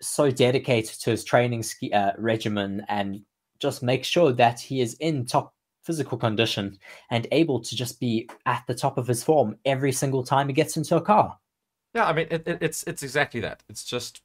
so 0.00 0.30
dedicated 0.30 1.00
to 1.00 1.10
his 1.10 1.24
training 1.24 1.64
uh, 1.92 2.12
regimen 2.18 2.84
and 2.88 3.20
just 3.60 3.82
make 3.82 4.04
sure 4.04 4.32
that 4.32 4.60
he 4.60 4.80
is 4.80 4.94
in 4.94 5.26
top 5.26 5.54
physical 5.82 6.18
condition 6.18 6.78
and 7.10 7.26
able 7.32 7.60
to 7.60 7.74
just 7.74 7.98
be 7.98 8.28
at 8.44 8.62
the 8.66 8.74
top 8.74 8.98
of 8.98 9.06
his 9.06 9.24
form 9.24 9.56
every 9.64 9.92
single 9.92 10.22
time 10.22 10.48
he 10.48 10.52
gets 10.52 10.76
into 10.76 10.96
a 10.96 11.00
car. 11.00 11.38
Yeah, 11.94 12.06
I 12.06 12.12
mean 12.12 12.26
it, 12.30 12.42
it, 12.46 12.58
it's 12.60 12.84
it's 12.84 13.02
exactly 13.02 13.40
that. 13.40 13.62
It's 13.68 13.84
just 13.84 14.20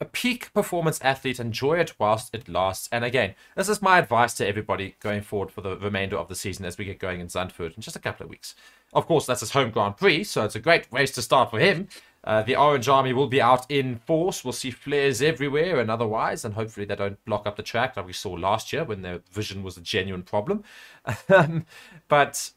a 0.00 0.04
peak 0.04 0.52
performance 0.52 1.00
athlete. 1.00 1.38
Enjoy 1.38 1.78
it 1.78 1.94
whilst 1.98 2.34
it 2.34 2.48
lasts. 2.48 2.88
And 2.90 3.04
again, 3.04 3.36
this 3.56 3.68
is 3.68 3.80
my 3.80 3.98
advice 3.98 4.34
to 4.34 4.46
everybody 4.46 4.96
going 4.98 5.22
forward 5.22 5.52
for 5.52 5.60
the 5.60 5.76
remainder 5.76 6.16
of 6.16 6.26
the 6.26 6.34
season 6.34 6.64
as 6.64 6.76
we 6.76 6.84
get 6.84 6.98
going 6.98 7.20
in 7.20 7.28
Zandvoort 7.28 7.76
in 7.76 7.82
just 7.82 7.94
a 7.94 8.00
couple 8.00 8.24
of 8.24 8.30
weeks. 8.30 8.56
Of 8.92 9.06
course, 9.06 9.26
that's 9.26 9.40
his 9.40 9.52
home 9.52 9.70
Grand 9.70 9.96
Prix, 9.96 10.24
so 10.24 10.44
it's 10.44 10.56
a 10.56 10.60
great 10.60 10.88
race 10.90 11.12
to 11.12 11.22
start 11.22 11.50
for 11.50 11.60
him. 11.60 11.86
Uh, 12.24 12.42
the 12.42 12.54
Orange 12.54 12.88
Army 12.88 13.12
will 13.12 13.26
be 13.26 13.40
out 13.40 13.68
in 13.68 13.96
force. 13.96 14.44
We'll 14.44 14.52
see 14.52 14.70
flares 14.70 15.20
everywhere 15.20 15.80
and 15.80 15.90
otherwise, 15.90 16.44
and 16.44 16.54
hopefully 16.54 16.86
they 16.86 16.94
don't 16.94 17.22
block 17.24 17.46
up 17.46 17.56
the 17.56 17.62
track 17.62 17.96
like 17.96 18.06
we 18.06 18.12
saw 18.12 18.32
last 18.32 18.72
year 18.72 18.84
when 18.84 19.02
their 19.02 19.20
vision 19.30 19.62
was 19.62 19.76
a 19.76 19.80
genuine 19.80 20.22
problem. 20.22 20.64
Um, 21.28 21.66
but 22.08 22.52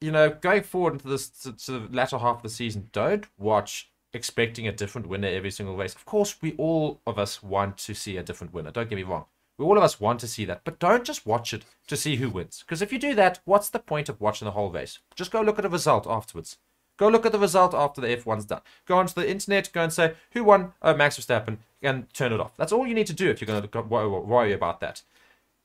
you 0.00 0.10
know, 0.10 0.30
going 0.30 0.62
forward 0.62 0.94
into 0.94 1.08
this 1.08 1.28
to, 1.28 1.52
to 1.52 1.72
the 1.72 1.94
latter 1.94 2.18
half 2.18 2.38
of 2.38 2.42
the 2.42 2.48
season, 2.48 2.88
don't 2.92 3.26
watch 3.38 3.90
expecting 4.12 4.66
a 4.66 4.72
different 4.72 5.06
winner 5.06 5.28
every 5.28 5.50
single 5.50 5.76
race. 5.76 5.94
Of 5.94 6.06
course, 6.06 6.36
we 6.40 6.52
all 6.56 7.00
of 7.06 7.18
us 7.18 7.42
want 7.42 7.76
to 7.78 7.94
see 7.94 8.16
a 8.16 8.22
different 8.22 8.52
winner. 8.52 8.70
Don't 8.70 8.88
get 8.88 8.96
me 8.96 9.02
wrong. 9.02 9.26
We 9.58 9.64
all 9.64 9.76
of 9.76 9.84
us 9.84 10.00
want 10.00 10.20
to 10.20 10.26
see 10.26 10.46
that, 10.46 10.62
but 10.64 10.78
don't 10.78 11.04
just 11.04 11.26
watch 11.26 11.52
it 11.52 11.64
to 11.86 11.96
see 11.96 12.16
who 12.16 12.30
wins. 12.30 12.64
Because 12.64 12.80
if 12.80 12.92
you 12.92 12.98
do 12.98 13.14
that, 13.14 13.40
what's 13.44 13.68
the 13.68 13.78
point 13.78 14.08
of 14.08 14.20
watching 14.20 14.46
the 14.46 14.52
whole 14.52 14.70
race? 14.70 14.98
Just 15.14 15.30
go 15.30 15.42
look 15.42 15.58
at 15.58 15.62
the 15.62 15.68
result 15.68 16.06
afterwards. 16.08 16.56
Go 17.00 17.08
look 17.08 17.24
at 17.24 17.32
the 17.32 17.38
result 17.38 17.72
after 17.72 17.98
the 17.98 18.14
F1's 18.14 18.44
done. 18.44 18.60
Go 18.84 18.98
onto 18.98 19.14
the 19.14 19.28
internet, 19.28 19.72
go 19.72 19.82
and 19.82 19.90
say 19.90 20.12
who 20.32 20.44
won. 20.44 20.74
Oh, 20.82 20.94
Max 20.94 21.18
Verstappen, 21.18 21.56
and 21.80 22.12
turn 22.12 22.30
it 22.30 22.40
off. 22.40 22.54
That's 22.58 22.72
all 22.72 22.86
you 22.86 22.92
need 22.92 23.06
to 23.06 23.14
do 23.14 23.30
if 23.30 23.40
you're 23.40 23.46
going 23.46 23.66
to 23.66 23.80
worry 23.80 24.52
about 24.52 24.80
that. 24.80 25.00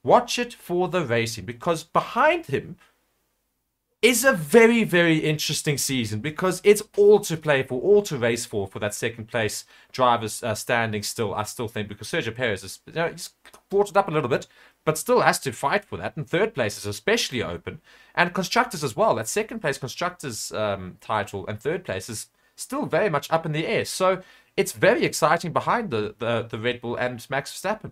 Watch 0.02 0.40
it 0.40 0.54
for 0.54 0.88
the 0.88 1.04
racing 1.04 1.44
because 1.44 1.84
behind 1.84 2.46
him 2.46 2.78
is 4.02 4.24
a 4.24 4.32
very, 4.32 4.86
very 4.86 5.18
interesting 5.18 5.78
season 5.78 6.22
because 6.22 6.62
it's 6.64 6.84
all 6.96 7.20
to 7.20 7.36
play 7.36 7.64
for, 7.64 7.82
all 7.82 8.02
to 8.04 8.18
race 8.18 8.46
for, 8.46 8.66
for 8.66 8.80
that 8.80 8.94
second 8.94 9.28
place 9.28 9.66
drivers 9.92 10.42
uh, 10.42 10.56
standing 10.56 11.04
still. 11.04 11.36
I 11.36 11.44
still 11.44 11.68
think 11.68 11.90
because 11.90 12.08
Sergio 12.08 12.34
Perez 12.34 12.64
is, 12.64 12.80
you 12.86 12.94
know, 12.94 13.14
brought 13.70 13.90
it 13.90 13.98
up 13.98 14.08
a 14.08 14.12
little 14.12 14.30
bit, 14.30 14.48
but 14.84 14.98
still 14.98 15.22
has 15.22 15.40
to 15.40 15.52
fight 15.52 15.86
for 15.86 15.98
that. 15.98 16.16
And 16.16 16.30
third 16.30 16.54
place 16.54 16.78
is 16.78 16.86
especially 16.86 17.44
open, 17.44 17.82
and 18.14 18.34
constructors 18.34 18.84
as 18.84 18.96
well. 18.96 19.16
That 19.16 19.28
second 19.28 19.60
place 19.60 19.78
constructors 19.78 20.52
um, 20.52 20.98
title 21.02 21.46
and 21.48 21.60
third 21.60 21.84
place 21.84 22.10
is 22.10 22.28
still 22.56 22.86
very 22.86 23.10
much 23.10 23.32
up 23.32 23.46
in 23.46 23.52
the 23.52 23.68
air. 23.68 23.86
So 23.86 24.22
it's 24.56 24.72
very 24.72 25.04
exciting 25.06 25.54
behind 25.54 25.92
the 25.92 26.16
the, 26.18 26.48
the 26.50 26.60
Red 26.60 26.82
Bull 26.82 26.96
and 26.96 27.26
Max 27.30 27.52
Verstappen. 27.52 27.92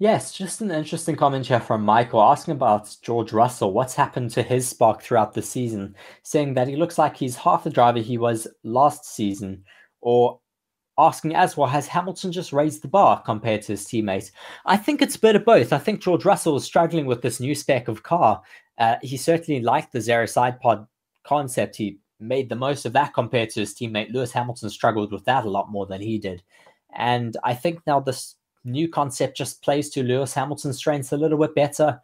Yes, 0.00 0.32
just 0.32 0.60
an 0.60 0.70
interesting 0.70 1.16
comment 1.16 1.46
here 1.46 1.58
from 1.58 1.82
Michael 1.82 2.22
asking 2.22 2.52
about 2.52 2.96
George 3.02 3.32
Russell. 3.32 3.72
What's 3.72 3.96
happened 3.96 4.30
to 4.30 4.44
his 4.44 4.68
spark 4.68 5.02
throughout 5.02 5.34
the 5.34 5.42
season? 5.42 5.96
Saying 6.22 6.54
that 6.54 6.68
he 6.68 6.76
looks 6.76 6.98
like 6.98 7.16
he's 7.16 7.34
half 7.34 7.64
the 7.64 7.70
driver 7.70 7.98
he 7.98 8.16
was 8.16 8.46
last 8.62 9.04
season, 9.04 9.64
or 10.00 10.38
asking 10.98 11.34
as 11.34 11.56
well, 11.56 11.68
has 11.68 11.86
Hamilton 11.86 12.32
just 12.32 12.52
raised 12.52 12.82
the 12.82 12.88
bar 12.88 13.22
compared 13.22 13.62
to 13.62 13.72
his 13.72 13.84
teammate? 13.84 14.32
I 14.66 14.76
think 14.76 15.00
it's 15.00 15.16
a 15.16 15.20
bit 15.20 15.36
of 15.36 15.44
both. 15.44 15.72
I 15.72 15.78
think 15.78 16.02
George 16.02 16.24
Russell 16.24 16.56
is 16.56 16.64
struggling 16.64 17.06
with 17.06 17.22
this 17.22 17.40
new 17.40 17.54
spec 17.54 17.88
of 17.88 18.02
car. 18.02 18.42
Uh, 18.78 18.96
he 19.02 19.16
certainly 19.16 19.60
liked 19.60 19.92
the 19.92 20.00
zero 20.00 20.26
side 20.26 20.60
pod 20.60 20.86
concept. 21.24 21.76
He 21.76 21.98
made 22.20 22.48
the 22.48 22.56
most 22.56 22.84
of 22.84 22.92
that 22.94 23.14
compared 23.14 23.50
to 23.50 23.60
his 23.60 23.74
teammate 23.74 24.12
Lewis 24.12 24.32
Hamilton 24.32 24.70
struggled 24.70 25.12
with 25.12 25.24
that 25.24 25.44
a 25.44 25.50
lot 25.50 25.70
more 25.70 25.86
than 25.86 26.00
he 26.00 26.18
did. 26.18 26.42
And 26.96 27.36
I 27.44 27.54
think 27.54 27.80
now 27.86 28.00
this 28.00 28.34
new 28.64 28.88
concept 28.88 29.36
just 29.36 29.62
plays 29.62 29.90
to 29.90 30.02
Lewis 30.02 30.34
Hamilton's 30.34 30.78
strengths 30.78 31.12
a 31.12 31.16
little 31.16 31.38
bit 31.38 31.54
better. 31.54 32.00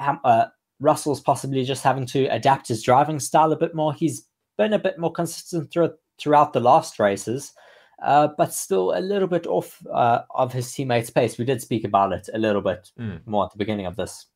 uh, 0.00 0.46
Russell's 0.80 1.20
possibly 1.20 1.64
just 1.64 1.82
having 1.82 2.06
to 2.06 2.26
adapt 2.26 2.68
his 2.68 2.82
driving 2.82 3.18
style 3.18 3.52
a 3.52 3.56
bit 3.56 3.74
more. 3.74 3.92
He's 3.92 4.26
been 4.58 4.74
a 4.74 4.78
bit 4.78 4.98
more 4.98 5.12
consistent 5.12 5.70
through, 5.70 5.94
throughout 6.18 6.52
the 6.52 6.60
last 6.60 6.98
races, 6.98 7.52
uh, 8.02 8.28
but 8.36 8.52
still 8.52 8.96
a 8.96 9.00
little 9.00 9.28
bit 9.28 9.46
off 9.46 9.84
uh, 9.92 10.22
of 10.30 10.52
his 10.52 10.72
teammates' 10.72 11.10
pace. 11.10 11.38
We 11.38 11.44
did 11.44 11.62
speak 11.62 11.84
about 11.84 12.12
it 12.12 12.28
a 12.34 12.38
little 12.38 12.62
bit 12.62 12.90
mm. 12.98 13.20
more 13.26 13.44
at 13.44 13.52
the 13.52 13.58
beginning 13.58 13.86
of 13.86 13.96
this 13.96 14.26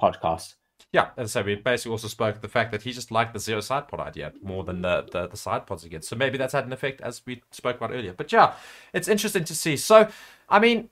podcast. 0.00 0.54
Yeah, 0.92 1.08
and 1.16 1.28
so 1.28 1.42
we 1.42 1.56
basically 1.56 1.92
also 1.92 2.08
spoke 2.08 2.40
the 2.40 2.48
fact 2.48 2.70
that 2.72 2.82
he 2.82 2.92
just 2.92 3.10
liked 3.10 3.32
the 3.32 3.40
zero 3.40 3.60
side 3.60 3.88
pod 3.88 4.00
idea 4.00 4.32
more 4.42 4.64
than 4.64 4.82
the, 4.82 5.06
the, 5.10 5.28
the 5.28 5.36
side 5.36 5.66
pods 5.66 5.84
again. 5.84 6.02
So 6.02 6.16
maybe 6.16 6.38
that's 6.38 6.52
had 6.52 6.64
an 6.64 6.72
effect 6.72 7.00
as 7.00 7.22
we 7.26 7.42
spoke 7.50 7.76
about 7.76 7.90
earlier. 7.90 8.12
But 8.12 8.32
yeah, 8.32 8.54
it's 8.92 9.08
interesting 9.08 9.44
to 9.44 9.54
see. 9.54 9.76
So, 9.76 10.08
I 10.48 10.58
mean, 10.58 10.88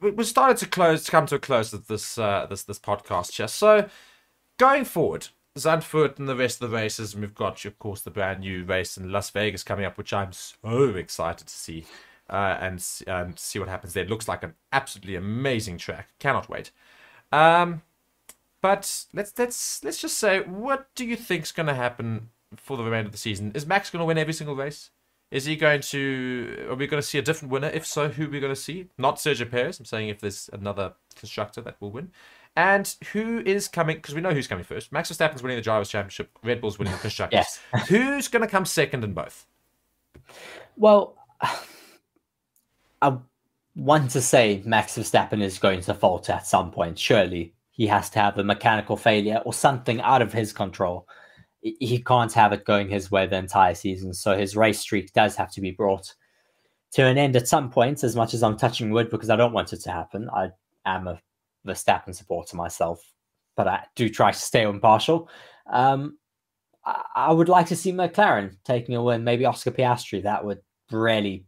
we 0.00 0.24
started 0.24 0.56
to 0.58 0.66
close 0.66 1.04
to 1.04 1.10
come 1.10 1.26
to 1.26 1.36
a 1.36 1.38
close 1.38 1.72
of 1.72 1.86
this 1.86 2.18
uh, 2.18 2.46
this 2.50 2.64
this 2.64 2.78
podcast 2.78 3.32
here. 3.32 3.48
So 3.48 3.88
going 4.58 4.84
forward, 4.84 5.28
Zandvoort 5.56 6.18
and 6.18 6.28
the 6.28 6.34
rest 6.34 6.60
of 6.60 6.70
the 6.70 6.76
races, 6.76 7.14
and 7.14 7.22
we've 7.22 7.34
got 7.34 7.64
of 7.64 7.78
course 7.78 8.00
the 8.00 8.10
brand 8.10 8.40
new 8.40 8.64
race 8.64 8.96
in 8.96 9.12
Las 9.12 9.30
Vegas 9.30 9.62
coming 9.62 9.84
up, 9.84 9.96
which 9.96 10.12
I'm 10.12 10.32
so 10.32 10.94
excited 10.96 11.46
to 11.46 11.54
see 11.54 11.84
uh, 12.28 12.56
and 12.60 12.84
um, 13.06 13.36
see 13.36 13.58
what 13.58 13.68
happens 13.68 13.92
there. 13.92 14.04
It 14.04 14.10
looks 14.10 14.28
like 14.28 14.42
an 14.42 14.54
absolutely 14.72 15.14
amazing 15.14 15.78
track. 15.78 16.08
Cannot 16.18 16.48
wait. 16.48 16.70
Um, 17.30 17.82
but 18.60 19.04
let's 19.12 19.38
let's 19.38 19.84
let's 19.84 20.00
just 20.00 20.18
say, 20.18 20.40
what 20.40 20.88
do 20.94 21.04
you 21.04 21.16
think's 21.16 21.52
going 21.52 21.66
to 21.66 21.74
happen 21.74 22.30
for 22.56 22.76
the 22.76 22.82
remainder 22.82 23.06
of 23.06 23.12
the 23.12 23.18
season? 23.18 23.52
Is 23.54 23.66
Max 23.66 23.90
going 23.90 24.00
to 24.00 24.06
win 24.06 24.18
every 24.18 24.32
single 24.32 24.56
race? 24.56 24.90
Is 25.30 25.46
he 25.46 25.56
going 25.56 25.80
to? 25.80 26.66
Are 26.70 26.74
we 26.74 26.86
going 26.86 27.00
to 27.02 27.06
see 27.06 27.18
a 27.18 27.22
different 27.22 27.50
winner? 27.52 27.68
If 27.68 27.86
so, 27.86 28.08
who 28.08 28.26
are 28.26 28.30
we 28.30 28.40
going 28.40 28.54
to 28.54 28.60
see? 28.60 28.88
Not 28.98 29.16
Sergio 29.16 29.50
Perez. 29.50 29.78
I'm 29.78 29.84
saying 29.84 30.08
if 30.08 30.20
there's 30.20 30.48
another 30.52 30.94
constructor 31.16 31.60
that 31.62 31.80
will 31.80 31.90
win. 31.90 32.12
And 32.56 32.94
who 33.12 33.40
is 33.40 33.66
coming? 33.66 33.96
Because 33.96 34.14
we 34.14 34.20
know 34.20 34.30
who's 34.30 34.46
coming 34.46 34.64
first. 34.64 34.92
Max 34.92 35.10
Verstappen's 35.10 35.42
winning 35.42 35.56
the 35.56 35.62
Drivers' 35.62 35.88
Championship. 35.88 36.30
Red 36.44 36.60
Bull's 36.60 36.78
winning 36.78 36.94
the 36.94 37.00
Constructors. 37.00 37.58
yes. 37.72 37.88
who's 37.88 38.28
going 38.28 38.42
to 38.42 38.48
come 38.48 38.64
second 38.64 39.02
in 39.02 39.12
both? 39.12 39.46
Well, 40.76 41.16
I 43.02 43.18
want 43.74 44.10
to 44.12 44.22
say 44.22 44.62
Max 44.64 44.96
Verstappen 44.96 45.42
is 45.42 45.58
going 45.58 45.80
to 45.82 45.94
falter 45.94 46.32
at 46.32 46.46
some 46.46 46.70
point. 46.70 46.98
Surely 46.98 47.54
he 47.70 47.88
has 47.88 48.08
to 48.10 48.20
have 48.20 48.38
a 48.38 48.44
mechanical 48.44 48.96
failure 48.96 49.42
or 49.44 49.52
something 49.52 50.00
out 50.00 50.22
of 50.22 50.32
his 50.32 50.52
control 50.52 51.08
he 51.64 52.02
can't 52.02 52.32
have 52.34 52.52
it 52.52 52.66
going 52.66 52.88
his 52.88 53.10
way 53.10 53.26
the 53.26 53.36
entire 53.36 53.74
season. 53.74 54.12
So 54.12 54.36
his 54.36 54.54
race 54.54 54.78
streak 54.80 55.12
does 55.14 55.34
have 55.36 55.50
to 55.52 55.62
be 55.62 55.70
brought 55.70 56.14
to 56.92 57.04
an 57.04 57.16
end 57.16 57.36
at 57.36 57.48
some 57.48 57.70
point, 57.70 58.04
as 58.04 58.14
much 58.14 58.34
as 58.34 58.42
I'm 58.42 58.56
touching 58.56 58.90
wood 58.90 59.10
because 59.10 59.30
I 59.30 59.36
don't 59.36 59.54
want 59.54 59.72
it 59.72 59.80
to 59.80 59.90
happen. 59.90 60.28
I 60.30 60.50
am 60.84 61.08
a 61.08 61.20
Verstappen 61.66 62.14
supporter 62.14 62.56
myself, 62.56 63.02
but 63.56 63.66
I 63.66 63.84
do 63.96 64.10
try 64.10 64.30
to 64.30 64.38
stay 64.38 64.62
impartial. 64.62 65.28
Um, 65.72 66.18
I, 66.84 67.02
I 67.16 67.32
would 67.32 67.48
like 67.48 67.66
to 67.68 67.76
see 67.76 67.92
McLaren 67.92 68.56
taking 68.64 68.94
a 68.94 69.02
win, 69.02 69.24
maybe 69.24 69.46
Oscar 69.46 69.70
Piastri. 69.70 70.22
That 70.22 70.44
would 70.44 70.60
really 70.92 71.46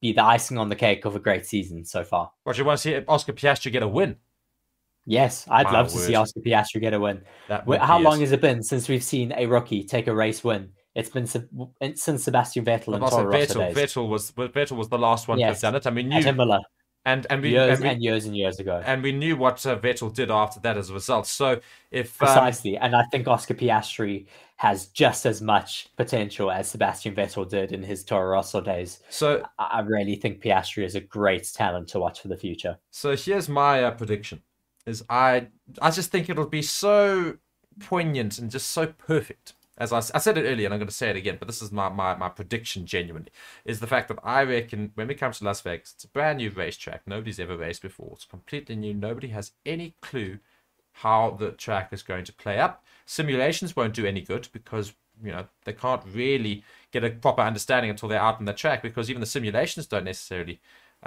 be 0.00 0.12
the 0.12 0.24
icing 0.24 0.56
on 0.56 0.70
the 0.70 0.76
cake 0.76 1.04
of 1.04 1.14
a 1.14 1.20
great 1.20 1.46
season 1.46 1.84
so 1.84 2.02
far. 2.02 2.32
What 2.44 2.56
you 2.56 2.64
want 2.64 2.80
to 2.80 2.82
see 2.82 3.04
Oscar 3.06 3.34
Piastri 3.34 3.70
get 3.70 3.82
a 3.82 3.88
win? 3.88 4.16
Yes, 5.04 5.46
I'd 5.48 5.70
love 5.72 5.88
to 5.88 5.98
see 5.98 6.14
Oscar 6.14 6.40
Piastri 6.40 6.80
get 6.80 6.94
a 6.94 7.00
win. 7.00 7.22
How 7.48 7.98
long 7.98 8.20
has 8.20 8.32
it 8.32 8.40
been 8.40 8.62
since 8.62 8.88
we've 8.88 9.02
seen 9.02 9.32
a 9.36 9.46
rookie 9.46 9.84
take 9.84 10.06
a 10.06 10.14
race 10.14 10.44
win? 10.44 10.70
It's 10.94 11.08
been 11.08 11.26
since 11.26 12.24
Sebastian 12.24 12.64
Vettel 12.64 12.94
and 12.94 13.06
Toro 13.06 13.32
Vettel, 13.32 13.72
Vettel 13.72 14.08
was 14.08 14.30
Vettel 14.32 14.76
was 14.76 14.88
the 14.88 14.98
last 14.98 15.26
one 15.26 15.38
yes. 15.38 15.60
to 15.60 15.66
have 15.66 15.72
done 15.72 15.80
it. 15.80 15.86
I 15.86 15.90
mean, 15.90 16.08
knew, 16.08 16.18
Imola. 16.18 16.60
And 17.04 17.26
and 17.30 17.42
we 17.42 17.50
years 17.50 17.78
and, 17.78 17.82
we, 17.82 17.88
and, 17.88 18.02
years 18.02 18.26
and 18.26 18.36
years 18.36 18.60
ago, 18.60 18.80
and 18.84 19.02
we 19.02 19.10
knew 19.10 19.36
what 19.36 19.64
uh, 19.66 19.76
Vettel 19.76 20.14
did 20.14 20.30
after 20.30 20.60
that 20.60 20.76
as 20.76 20.90
a 20.90 20.94
result. 20.94 21.26
So 21.26 21.60
if 21.90 22.22
um, 22.22 22.26
precisely, 22.28 22.76
and 22.76 22.94
I 22.94 23.04
think 23.10 23.26
Oscar 23.26 23.54
Piastri 23.54 24.26
has 24.56 24.86
just 24.86 25.26
as 25.26 25.42
much 25.42 25.88
potential 25.96 26.52
as 26.52 26.70
Sebastian 26.70 27.16
Vettel 27.16 27.48
did 27.48 27.72
in 27.72 27.82
his 27.82 28.04
Toro 28.04 28.30
Rosso 28.30 28.60
days. 28.60 29.00
So 29.08 29.44
I, 29.58 29.64
I 29.64 29.80
really 29.80 30.14
think 30.14 30.40
Piastri 30.40 30.84
is 30.84 30.94
a 30.94 31.00
great 31.00 31.50
talent 31.52 31.88
to 31.88 31.98
watch 31.98 32.20
for 32.20 32.28
the 32.28 32.36
future. 32.36 32.78
So 32.90 33.16
here's 33.16 33.48
my 33.48 33.82
uh, 33.82 33.90
prediction 33.90 34.40
is 34.86 35.04
I 35.08 35.48
I 35.80 35.90
just 35.90 36.10
think 36.10 36.28
it'll 36.28 36.46
be 36.46 36.62
so 36.62 37.38
poignant 37.80 38.38
and 38.38 38.50
just 38.50 38.68
so 38.68 38.86
perfect. 38.86 39.54
As 39.78 39.92
I, 39.92 39.98
I 39.98 40.18
said 40.18 40.36
it 40.36 40.44
earlier, 40.44 40.66
and 40.66 40.74
I'm 40.74 40.80
going 40.80 40.86
to 40.86 40.94
say 40.94 41.08
it 41.08 41.16
again, 41.16 41.36
but 41.38 41.48
this 41.48 41.62
is 41.62 41.72
my, 41.72 41.88
my, 41.88 42.14
my 42.14 42.28
prediction 42.28 42.84
genuinely, 42.84 43.30
is 43.64 43.80
the 43.80 43.86
fact 43.86 44.08
that 44.08 44.18
I 44.22 44.42
reckon 44.42 44.92
when 44.94 45.08
we 45.08 45.14
come 45.14 45.32
to 45.32 45.44
Las 45.44 45.62
Vegas, 45.62 45.94
it's 45.94 46.04
a 46.04 46.08
brand 46.08 46.38
new 46.38 46.50
racetrack. 46.50 47.02
Nobody's 47.06 47.40
ever 47.40 47.56
raced 47.56 47.80
before. 47.80 48.10
It's 48.12 48.26
completely 48.26 48.76
new. 48.76 48.92
Nobody 48.92 49.28
has 49.28 49.52
any 49.64 49.94
clue 50.02 50.38
how 50.92 51.30
the 51.30 51.52
track 51.52 51.92
is 51.92 52.02
going 52.02 52.24
to 52.24 52.32
play 52.34 52.58
up. 52.58 52.84
Simulations 53.06 53.74
won't 53.74 53.94
do 53.94 54.04
any 54.04 54.20
good 54.20 54.46
because, 54.52 54.92
you 55.24 55.32
know, 55.32 55.46
they 55.64 55.72
can't 55.72 56.02
really 56.12 56.62
get 56.92 57.02
a 57.02 57.10
proper 57.10 57.40
understanding 57.42 57.90
until 57.90 58.10
they're 58.10 58.20
out 58.20 58.38
on 58.38 58.44
the 58.44 58.52
track 58.52 58.82
because 58.82 59.08
even 59.08 59.20
the 59.20 59.26
simulations 59.26 59.86
don't 59.86 60.04
necessarily 60.04 60.60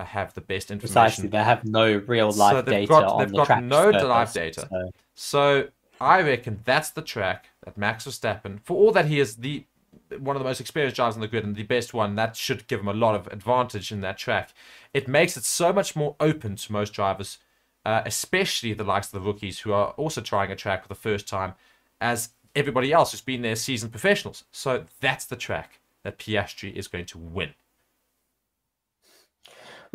have 0.03 0.34
the 0.34 0.41
best 0.41 0.71
information. 0.71 0.93
Precisely, 0.93 1.27
they 1.29 1.43
have 1.43 1.63
no 1.65 1.97
real 2.05 2.31
life 2.31 2.53
so 2.53 2.62
data 2.62 2.88
got, 2.88 3.03
on 3.05 3.19
they've 3.19 3.34
got 3.34 3.45
track. 3.45 3.63
no 3.63 3.89
live 3.89 4.34
data. 4.34 4.67
So. 4.69 4.91
so. 5.13 5.67
I 6.01 6.21
reckon 6.21 6.60
that's 6.65 6.89
the 6.89 7.01
track 7.01 7.51
that 7.63 7.77
Max 7.77 8.05
Verstappen, 8.05 8.60
for 8.65 8.75
all 8.75 8.91
that 8.91 9.05
he 9.05 9.21
is 9.21 9.38
the 9.38 9.63
one 10.19 10.36
of 10.36 10.41
the 10.41 10.47
most 10.47 10.60
experienced 10.60 10.95
drivers 10.95 11.15
on 11.15 11.21
the 11.21 11.27
grid 11.27 11.43
and 11.43 11.55
the 11.55 11.63
best 11.63 11.93
one, 11.93 12.15
that 12.15 12.36
should 12.36 12.67
give 12.67 12.79
him 12.79 12.88
a 12.88 12.93
lot 12.93 13.15
of 13.15 13.27
advantage 13.27 13.91
in 13.91 14.01
that 14.01 14.17
track. 14.17 14.53
It 14.93 15.08
makes 15.08 15.38
it 15.38 15.43
so 15.43 15.73
much 15.73 15.95
more 15.95 16.15
open 16.19 16.55
to 16.58 16.71
most 16.71 16.93
drivers, 16.93 17.39
uh, 17.86 18.01
especially 18.05 18.73
the 18.73 18.84
likes 18.84 19.08
of 19.08 19.13
the 19.13 19.27
rookies 19.27 19.60
who 19.60 19.73
are 19.73 19.89
also 19.91 20.21
trying 20.21 20.51
a 20.51 20.55
track 20.55 20.84
for 20.84 20.89
the 20.89 20.95
first 20.95 21.27
time, 21.27 21.53
as 21.99 22.29
everybody 22.55 22.91
else 22.93 23.12
who's 23.12 23.21
been 23.21 23.41
there 23.41 23.55
seasoned 23.55 23.91
professionals. 23.91 24.43
So 24.51 24.86
that's 24.99 25.25
the 25.25 25.36
track 25.36 25.79
that 26.03 26.19
Piastri 26.19 26.73
is 26.73 26.88
going 26.88 27.05
to 27.05 27.17
win. 27.17 27.53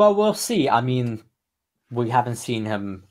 Well, 0.01 0.15
we'll 0.15 0.33
see. 0.33 0.67
I 0.67 0.81
mean, 0.81 1.23
we 1.91 2.09
haven't 2.09 2.37
seen 2.37 2.65
him 2.65 3.05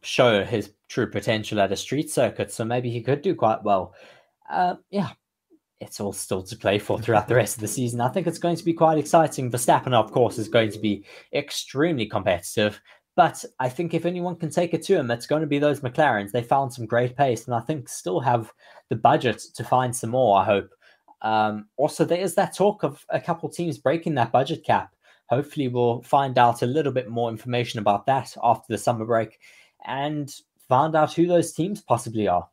show 0.00 0.42
his 0.42 0.72
true 0.88 1.10
potential 1.10 1.60
at 1.60 1.72
a 1.72 1.76
street 1.76 2.10
circuit, 2.10 2.50
so 2.50 2.64
maybe 2.64 2.88
he 2.88 3.02
could 3.02 3.20
do 3.20 3.34
quite 3.34 3.62
well. 3.62 3.92
Uh, 4.48 4.76
yeah, 4.88 5.10
it's 5.80 6.00
all 6.00 6.14
still 6.14 6.42
to 6.44 6.56
play 6.56 6.78
for 6.78 6.98
throughout 6.98 7.28
the 7.28 7.34
rest 7.34 7.56
of 7.56 7.60
the 7.60 7.68
season. 7.78 8.00
I 8.00 8.08
think 8.08 8.26
it's 8.26 8.38
going 8.38 8.56
to 8.56 8.64
be 8.64 8.72
quite 8.72 8.96
exciting. 8.96 9.50
Verstappen, 9.50 9.92
of 9.92 10.10
course, 10.10 10.38
is 10.38 10.48
going 10.48 10.70
to 10.70 10.78
be 10.78 11.04
extremely 11.34 12.06
competitive. 12.06 12.80
But 13.14 13.44
I 13.60 13.68
think 13.68 13.92
if 13.92 14.06
anyone 14.06 14.36
can 14.36 14.48
take 14.48 14.72
it 14.72 14.84
to 14.84 14.96
him, 14.96 15.10
it's 15.10 15.26
going 15.26 15.42
to 15.42 15.46
be 15.46 15.58
those 15.58 15.80
McLarens. 15.80 16.30
They 16.30 16.42
found 16.42 16.72
some 16.72 16.86
great 16.86 17.14
pace, 17.14 17.44
and 17.44 17.54
I 17.54 17.60
think 17.60 17.90
still 17.90 18.20
have 18.20 18.50
the 18.88 18.96
budget 18.96 19.38
to 19.54 19.62
find 19.62 19.94
some 19.94 20.12
more. 20.12 20.38
I 20.38 20.44
hope. 20.46 20.70
Um, 21.20 21.66
also, 21.76 22.06
there 22.06 22.22
is 22.22 22.34
that 22.36 22.56
talk 22.56 22.84
of 22.84 23.04
a 23.10 23.20
couple 23.20 23.50
teams 23.50 23.76
breaking 23.76 24.14
that 24.14 24.32
budget 24.32 24.64
cap. 24.64 24.93
Hopefully, 25.26 25.68
we'll 25.68 26.02
find 26.02 26.38
out 26.38 26.62
a 26.62 26.66
little 26.66 26.92
bit 26.92 27.08
more 27.08 27.30
information 27.30 27.78
about 27.78 28.06
that 28.06 28.36
after 28.42 28.66
the 28.68 28.78
summer 28.78 29.04
break, 29.04 29.38
and 29.86 30.34
find 30.68 30.94
out 30.94 31.12
who 31.12 31.26
those 31.26 31.52
teams 31.52 31.80
possibly 31.80 32.28
are. 32.28 32.48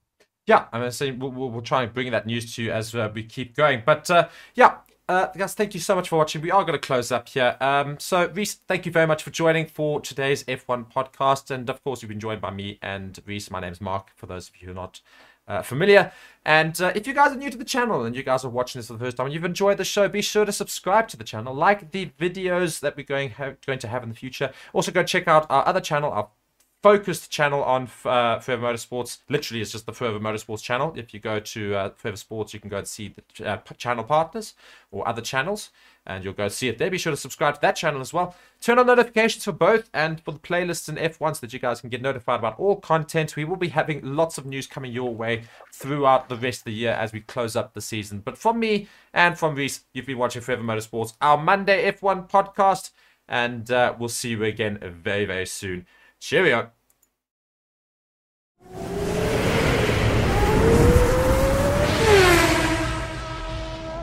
Yeah, 0.48 0.66
I'm 0.74 0.82
mean, 0.82 0.92
saying 0.92 1.20
we'll, 1.20 1.32
we'll, 1.32 1.62
try 1.62 1.84
and 1.84 1.94
bring 1.94 2.12
that 2.12 2.26
news 2.26 2.56
to 2.56 2.64
you 2.64 2.72
as 2.72 2.96
uh, 2.96 3.10
we 3.14 3.24
keep 3.24 3.56
going. 3.56 3.84
But 3.86 4.10
uh, 4.10 4.28
yeah, 4.56 4.78
uh, 5.08 5.28
guys, 5.28 5.54
thank 5.54 5.74
you 5.74 5.80
so 5.80 5.96
much 5.96 6.10
for 6.10 6.18
watching. 6.18 6.42
We 6.42 6.52
are 6.52 6.64
going 6.64 6.80
to 6.80 6.88
close 6.88 7.12
up 7.12 7.30
here. 7.30 7.58
Um, 7.60 8.00
so, 8.00 8.28
Reece, 8.30 8.56
thank 8.56 8.86
you 8.86 8.92
very 8.92 9.06
much 9.06 9.24
for 9.24 9.30
joining 9.30 9.66
for 9.66 10.02
today's 10.02 10.44
F1 10.46 10.92
podcast. 10.92 11.52
And 11.52 11.70
of 11.70 11.84
course, 11.84 12.02
you've 12.02 12.10
been 12.10 12.20
joined 12.20 12.42
by 12.42 12.52
me 12.52 12.80
and 12.82 13.20
Reece. 13.26 13.52
My 13.52 13.60
name's 13.60 13.82
Mark, 13.82 14.12
for 14.16 14.26
those 14.26 14.50
of 14.50 14.62
you 14.62 14.68
who 14.68 14.72
are 14.72 14.76
not 14.76 15.02
uh, 15.52 15.62
familiar. 15.62 16.12
And 16.44 16.80
uh, 16.82 16.92
if 16.96 17.06
you 17.06 17.14
guys 17.14 17.32
are 17.32 17.36
new 17.36 17.52
to 17.52 17.58
the 17.58 17.66
channel 17.66 18.04
and 18.04 18.16
you 18.16 18.24
guys 18.24 18.44
are 18.44 18.50
watching 18.50 18.80
this 18.80 18.88
for 18.88 18.94
the 18.94 19.00
first 19.00 19.18
time 19.18 19.28
and 19.28 19.34
you've 19.34 19.46
enjoyed 19.46 19.78
the 19.78 19.84
show, 19.84 20.08
be 20.08 20.22
sure 20.22 20.46
to 20.46 20.52
subscribe 20.52 21.08
to 21.10 21.18
the 21.18 21.24
channel, 21.24 21.54
like 21.54 21.92
the 21.92 22.12
videos 22.20 22.80
that 22.80 22.98
we're 22.98 23.06
going, 23.06 23.34
going 23.66 23.80
to 23.80 23.88
have 23.88 24.02
in 24.02 24.10
the 24.10 24.16
future. 24.16 24.52
Also, 24.74 24.92
go 24.92 25.04
check 25.04 25.28
out 25.28 25.46
our 25.50 25.68
other 25.68 25.82
channel, 25.82 26.10
our 26.12 26.30
focused 26.82 27.30
channel 27.30 27.64
on 27.64 27.84
uh, 28.06 28.40
Forever 28.40 28.66
Motorsports. 28.66 29.20
Literally, 29.30 29.62
it's 29.62 29.72
just 29.72 29.86
the 29.86 29.94
Forever 29.94 30.20
Motorsports 30.20 30.64
channel. 30.64 30.94
If 30.96 31.14
you 31.14 31.20
go 31.20 31.40
to 31.40 31.76
uh, 31.76 31.90
Forever 31.96 32.18
Sports, 32.18 32.54
you 32.56 32.60
can 32.60 32.70
go 32.70 32.78
and 32.80 32.88
see 32.88 33.14
the 33.38 33.48
uh, 33.48 33.58
channel 33.78 34.04
partners 34.04 34.56
or 34.90 35.08
other 35.08 35.22
channels, 35.22 35.70
and 36.06 36.24
you'll 36.24 36.34
go 36.34 36.48
see 36.48 36.68
it 36.68 36.78
there. 36.78 36.90
Be 36.90 36.98
sure 36.98 37.12
to 37.12 37.18
subscribe 37.18 37.56
to 37.56 37.62
that 37.62 37.76
channel 37.76 38.02
as 38.02 38.14
well. 38.14 38.36
Turn 38.60 38.80
on 38.80 38.88
notifications 38.88 39.44
for 39.44 39.52
both 39.52 39.90
and 39.94 40.20
for 40.22 40.32
the 40.32 40.40
playlists 40.40 40.90
and 40.90 40.98
F1 40.98 41.36
so 41.36 41.42
that 41.42 41.54
you 41.54 41.60
guys 41.60 41.82
can 41.82 41.90
get 41.90 42.02
notified 42.02 42.40
about 42.40 42.60
all 42.60 42.76
content. 42.78 43.36
We 43.36 43.46
will 43.46 43.56
be 43.56 43.70
having 43.70 44.02
lots 44.04 44.38
of 44.38 44.46
news 44.46 44.68
coming 44.68 44.92
your 44.92 45.14
way 45.14 45.44
throughout 45.74 46.30
the 46.30 46.36
rest 46.36 46.62
of 46.62 46.66
the 46.66 46.74
year 46.74 46.92
as 46.92 47.14
we 47.14 47.22
close 47.22 47.56
up 47.56 47.74
the 47.74 47.82
season. 47.82 48.20
But 48.20 48.38
from 48.38 48.60
me 48.60 48.88
and 49.14 49.38
from 49.38 49.56
Reece, 49.56 49.86
you've 49.94 50.08
been 50.08 50.18
watching 50.18 50.42
Forever 50.42 50.64
Motorsports, 50.64 51.14
our 51.22 51.38
Monday 51.38 51.92
F1 51.92 52.30
podcast, 52.30 52.92
and 53.28 53.70
uh, 53.72 53.94
we'll 53.98 54.10
see 54.10 54.32
you 54.32 54.44
again 54.44 54.80
very, 54.82 55.26
very 55.26 55.46
soon. 55.46 55.86
Cheerio. 56.20 56.72